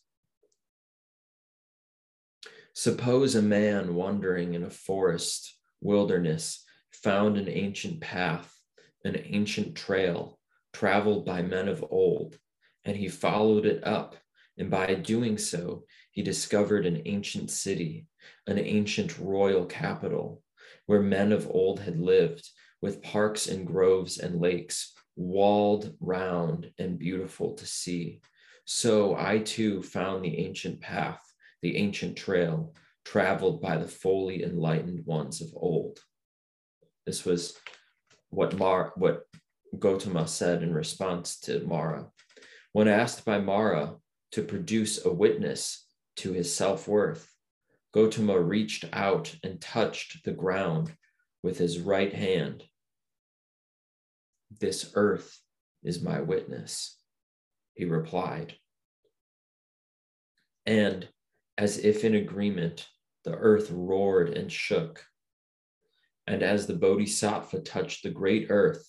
[2.73, 8.55] Suppose a man wandering in a forest, wilderness, found an ancient path,
[9.03, 10.39] an ancient trail
[10.73, 12.37] traveled by men of old,
[12.85, 14.15] and he followed it up,
[14.57, 18.07] and by doing so, he discovered an ancient city,
[18.47, 20.41] an ancient royal capital,
[20.85, 22.49] where men of old had lived,
[22.81, 28.21] with parks and groves and lakes, walled round and beautiful to see.
[28.65, 31.21] So I too found the ancient path,
[31.61, 32.73] the ancient trail,
[33.03, 35.99] traveled by the fully enlightened ones of old.
[37.05, 37.57] This was
[38.29, 39.23] what Mar what
[39.75, 42.09] Gotama said in response to Mara.
[42.73, 43.95] When asked by Mara
[44.33, 45.85] to produce a witness
[46.17, 47.29] to his self-worth,
[47.93, 50.93] Gotama reached out and touched the ground
[51.43, 52.63] with his right hand.
[54.59, 55.39] This earth
[55.83, 56.97] is my witness,
[57.73, 58.55] he replied.
[60.65, 61.07] And
[61.57, 62.87] as if in agreement,
[63.23, 65.05] the earth roared and shook.
[66.27, 68.87] And as the Bodhisattva touched the great earth,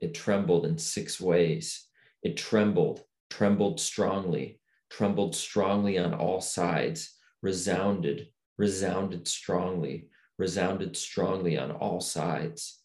[0.00, 1.86] it trembled in six ways.
[2.22, 4.60] It trembled, trembled strongly,
[4.90, 10.08] trembled strongly on all sides resounded, resounded strongly,
[10.38, 12.82] resounded strongly on all sides.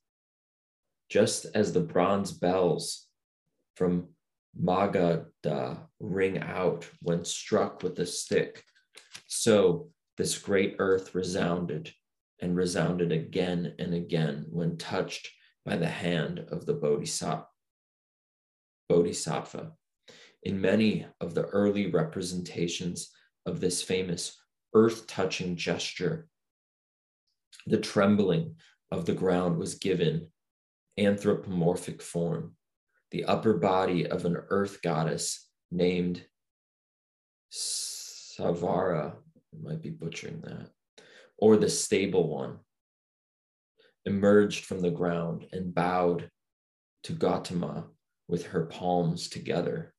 [1.13, 3.05] Just as the bronze bells
[3.75, 4.07] from
[4.59, 8.63] Magadha ring out when struck with a stick,
[9.27, 11.93] so this great earth resounded
[12.41, 15.29] and resounded again and again when touched
[15.63, 17.45] by the hand of the Bodhisattva.
[18.89, 19.73] Bodhisattva.
[20.41, 23.11] In many of the early representations
[23.45, 24.35] of this famous
[24.73, 26.27] earth touching gesture.
[27.67, 28.55] The trembling
[28.89, 30.31] of the ground was given
[30.97, 32.55] anthropomorphic form,
[33.11, 36.25] the upper body of an earth goddess named
[37.51, 40.69] Savara, I might be butchering that,
[41.37, 42.59] or the stable one,
[44.05, 46.29] emerged from the ground and bowed
[47.03, 47.87] to Gautama
[48.27, 49.93] with her palms together,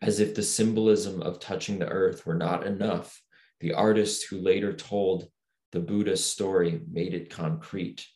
[0.00, 3.20] as if the symbolism of touching the earth were not enough
[3.60, 5.28] the artist who later told
[5.72, 8.06] the Buddha's story made it concrete.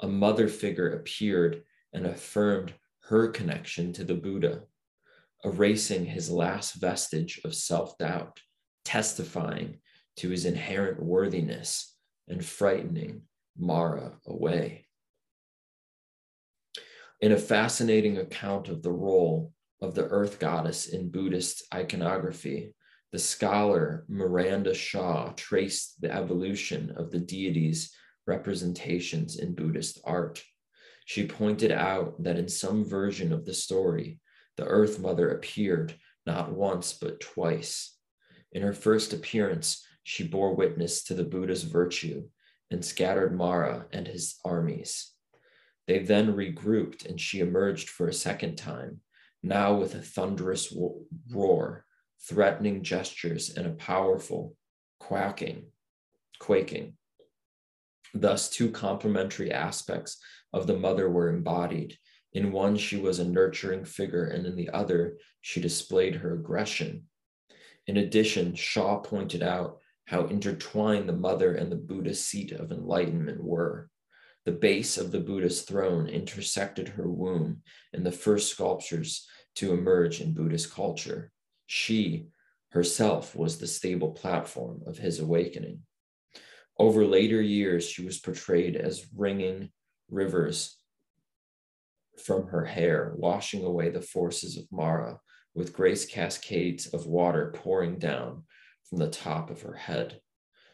[0.00, 1.62] A mother figure appeared
[1.92, 4.64] and affirmed her connection to the Buddha,
[5.44, 8.40] erasing his last vestige of self doubt,
[8.84, 9.78] testifying
[10.16, 11.96] to his inherent worthiness
[12.28, 13.22] and frightening
[13.56, 14.86] Mara away.
[17.20, 22.74] In a fascinating account of the role of the earth goddess in Buddhist iconography,
[23.12, 27.94] the scholar Miranda Shaw traced the evolution of the deity's
[28.26, 30.42] representations in Buddhist art.
[31.04, 34.20] She pointed out that in some version of the story,
[34.56, 35.94] the Earth Mother appeared
[36.26, 37.96] not once but twice.
[38.52, 42.28] In her first appearance, she bore witness to the Buddha's virtue
[42.70, 45.12] and scattered Mara and his armies.
[45.86, 49.00] They then regrouped and she emerged for a second time,
[49.42, 50.74] now with a thunderous
[51.30, 51.84] roar,
[52.26, 54.56] threatening gestures, and a powerful
[54.98, 55.66] quacking,
[56.38, 56.96] quaking.
[58.14, 60.18] Thus, two complementary aspects
[60.52, 61.98] of the mother were embodied.
[62.32, 67.04] In one, she was a nurturing figure, and in the other, she displayed her aggression.
[67.86, 73.42] In addition, Shaw pointed out how intertwined the mother and the Buddha's seat of enlightenment
[73.42, 73.90] were.
[74.44, 77.62] The base of the Buddha's throne intersected her womb
[77.92, 79.26] in the first sculptures
[79.56, 81.32] to emerge in Buddhist culture.
[81.66, 82.26] She
[82.70, 85.82] herself was the stable platform of his awakening.
[86.78, 89.70] Over later years, she was portrayed as wringing
[90.10, 90.76] rivers
[92.22, 95.20] from her hair, washing away the forces of Mara,
[95.54, 98.44] with grace cascades of water pouring down
[98.88, 100.20] from the top of her head.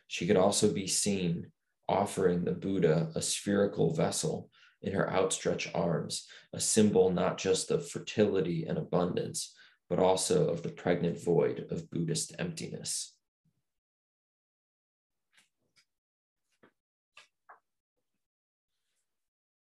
[0.06, 1.52] She could also be seen
[1.89, 4.51] offering the Buddha a spherical vessel
[4.82, 9.55] in her outstretched arms, a symbol not just of fertility and abundance,
[9.89, 13.14] but also of the pregnant void of Buddhist emptiness.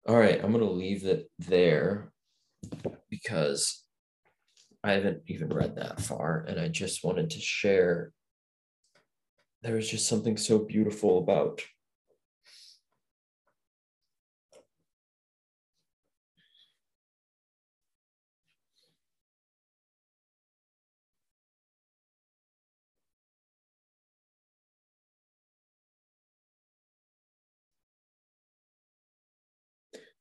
[0.07, 2.11] All right, I'm to leave it there
[3.09, 3.83] because
[4.83, 6.45] I haven't even read that far.
[6.47, 8.11] And I just wanted to share.
[9.63, 11.63] There was just something so beautiful about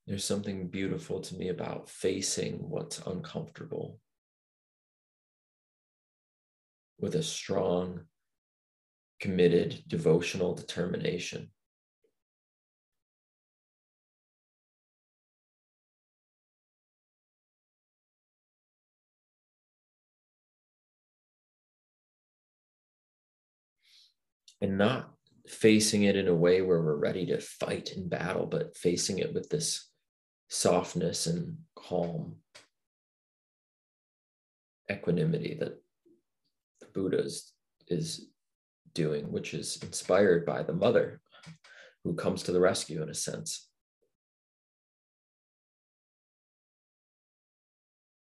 [0.06, 4.00] There's something beautiful to me about facing what's uncomfortable
[6.98, 8.02] with a strong,
[9.18, 11.50] committed, devotional determination.
[24.60, 25.10] And not
[25.46, 29.32] facing it in a way where we're ready to fight and battle, but facing it
[29.32, 29.90] with this
[30.48, 32.36] softness and calm
[34.90, 35.80] equanimity that
[36.80, 37.52] the Buddha is,
[37.88, 38.26] is
[38.94, 41.20] doing, which is inspired by the mother
[42.04, 43.68] who comes to the rescue in a sense.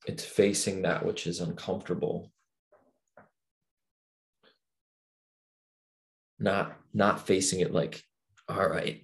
[0.07, 2.31] It's facing that which is uncomfortable,
[6.39, 8.03] not not facing it like,
[8.49, 9.03] all right,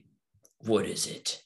[0.61, 1.43] what is it?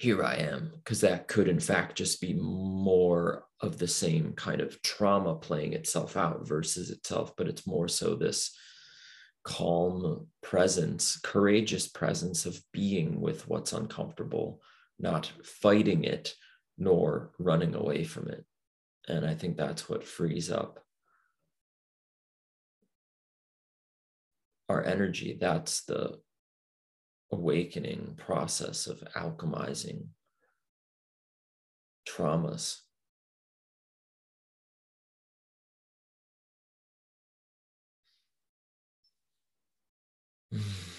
[0.00, 4.62] Here I am, because that could, in fact, just be more of the same kind
[4.62, 8.56] of trauma playing itself out versus itself, but it's more so this
[9.44, 14.62] calm presence, courageous presence of being with what's uncomfortable,
[14.98, 16.32] not fighting it
[16.78, 18.46] nor running away from it.
[19.06, 20.82] And I think that's what frees up
[24.70, 25.36] our energy.
[25.38, 26.20] That's the
[27.32, 30.08] awakening process of alchemizing
[32.06, 32.82] traumas.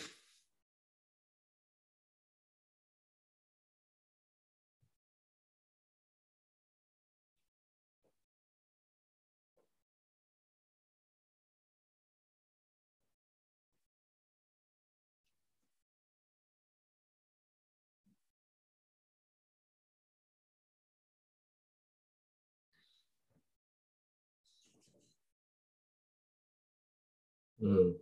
[27.64, 27.94] Mm.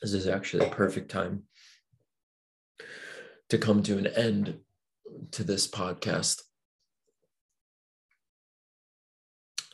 [0.00, 1.44] This is actually a perfect time
[3.48, 4.58] to come to an end
[5.32, 6.42] to this podcast.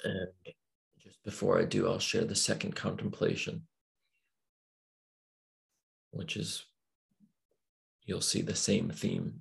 [0.04, 0.28] And
[1.02, 3.62] just before I do, I'll share the second contemplation,
[6.10, 6.64] which is
[8.04, 9.40] you'll see the same theme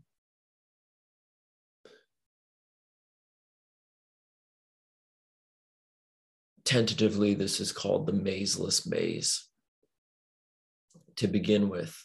[6.67, 9.47] tentatively, this is called the mazeless maze.
[11.15, 11.97] To begin with,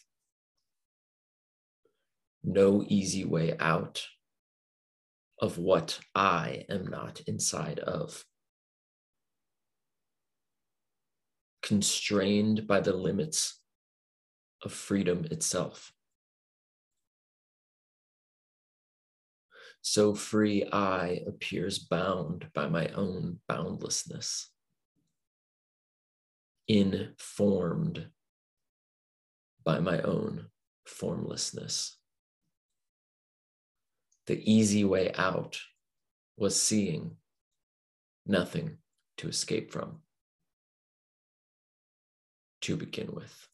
[2.44, 4.06] no easy way out
[5.40, 8.24] of what I am not inside of.
[11.62, 13.60] Constrained by the limits
[14.62, 15.92] of freedom itself.
[19.82, 24.51] so free I appears bound by my own boundlessness,
[26.72, 28.06] informed
[29.62, 30.46] by my own
[30.86, 31.98] formlessness.
[34.26, 35.60] The easy way out
[36.38, 37.16] was seeing
[38.24, 38.78] nothing
[39.18, 39.98] to escape from
[42.62, 43.48] to begin with.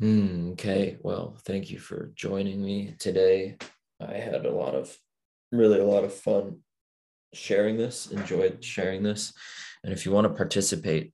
[0.00, 3.56] Mm, okay, well, thank you for joining me today.
[4.00, 4.96] I had a lot of,
[5.50, 6.60] really a lot of fun
[7.34, 9.32] sharing this, enjoyed sharing this.
[9.82, 11.12] And if you want to participate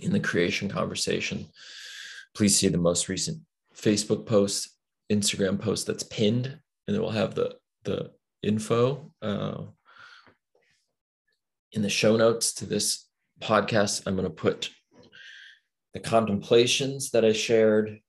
[0.00, 1.46] in the creation conversation,
[2.36, 3.40] please see the most recent
[3.76, 4.68] Facebook post,
[5.10, 6.56] Instagram post that's pinned,
[6.86, 8.12] and it will have the, the
[8.44, 9.62] info uh,
[11.72, 13.08] in the show notes to this
[13.40, 14.04] podcast.
[14.06, 14.70] I'm going to put
[15.94, 18.00] the contemplations that I shared,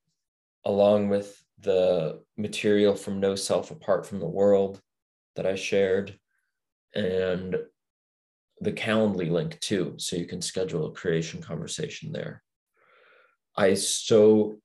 [0.66, 4.82] along with the material from No Self Apart from the World
[5.36, 6.20] that I shared,
[6.94, 7.56] and
[8.60, 9.94] the Calendly link too.
[9.98, 12.42] So you can schedule a creation conversation there.
[13.56, 14.58] I so,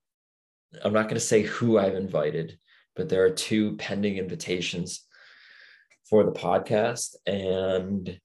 [0.83, 2.59] I'm not going to say who I've invited,
[2.97, 5.07] but there are two pending invitations
[6.09, 7.17] for the podcast.
[7.27, 8.19] And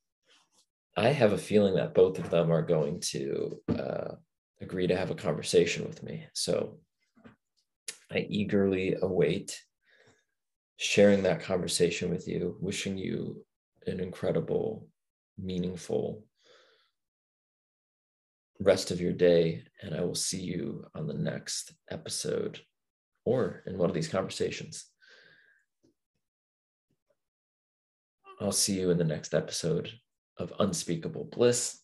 [0.96, 4.16] I have a feeling that both of them are going to uh,
[4.62, 6.26] agree to have a conversation with me.
[6.34, 6.80] So
[8.12, 9.62] I eagerly await
[10.78, 13.44] sharing that conversation with you, wishing you
[13.88, 14.88] an incredible,
[15.38, 16.24] meaningful
[18.60, 19.64] rest of your day.
[19.82, 22.60] And I will see you on the next episode
[23.26, 24.86] or in one of these conversations.
[28.40, 29.92] I'll see you in the next episode
[30.38, 31.80] of Unspeakable Bliss.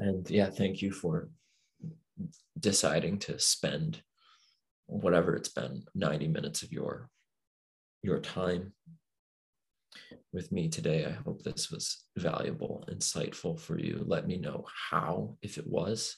[0.00, 1.28] And yeah thank you for
[2.58, 4.02] deciding to spend
[4.86, 7.08] whatever it's been 90 minutes of your
[8.02, 8.72] your time
[10.32, 11.04] with me today.
[11.04, 14.04] I hope this was valuable insightful for you.
[14.06, 16.16] Let me know how if it was.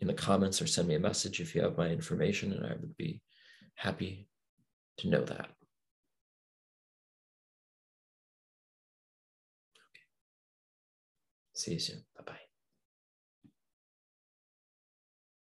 [0.00, 2.70] In the comments or send me a message if you have my information and i
[2.70, 3.22] would be
[3.76, 4.26] happy
[4.98, 5.48] to know that.
[11.54, 12.02] See you soon